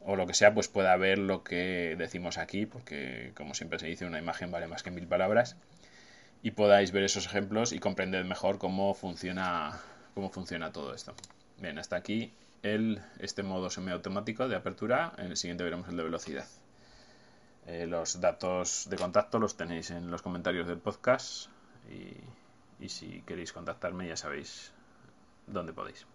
o 0.00 0.16
lo 0.16 0.26
que 0.26 0.34
sea, 0.34 0.54
pues 0.54 0.68
pueda 0.68 0.96
ver 0.96 1.18
lo 1.18 1.42
que 1.42 1.94
decimos 1.98 2.38
aquí, 2.38 2.66
porque 2.66 3.32
como 3.34 3.54
siempre 3.54 3.78
se 3.78 3.86
dice, 3.88 4.06
una 4.06 4.18
imagen 4.18 4.50
vale 4.50 4.66
más 4.66 4.82
que 4.82 4.90
mil 4.90 5.06
palabras, 5.06 5.56
y 6.42 6.52
podáis 6.52 6.92
ver 6.92 7.02
esos 7.02 7.26
ejemplos 7.26 7.72
y 7.72 7.78
comprender 7.78 8.24
mejor 8.24 8.58
cómo 8.58 8.94
funciona, 8.94 9.80
cómo 10.14 10.30
funciona 10.30 10.72
todo 10.72 10.94
esto. 10.94 11.14
Bien, 11.58 11.78
hasta 11.78 11.96
aquí 11.96 12.32
el, 12.62 13.00
este 13.18 13.42
modo 13.42 13.70
semiautomático 13.70 14.48
de 14.48 14.56
apertura. 14.56 15.12
En 15.18 15.26
el 15.26 15.36
siguiente 15.36 15.64
veremos 15.64 15.88
el 15.88 15.96
de 15.96 16.04
velocidad. 16.04 16.46
Eh, 17.68 17.86
los 17.86 18.18
datos 18.18 18.86
de 18.88 18.96
contacto 18.96 19.38
los 19.38 19.58
tenéis 19.58 19.90
en 19.90 20.10
los 20.10 20.22
comentarios 20.22 20.66
del 20.66 20.78
podcast 20.78 21.50
y, 21.90 22.16
y 22.82 22.88
si 22.88 23.20
queréis 23.26 23.52
contactarme 23.52 24.08
ya 24.08 24.16
sabéis 24.16 24.72
dónde 25.46 25.74
podéis. 25.74 26.06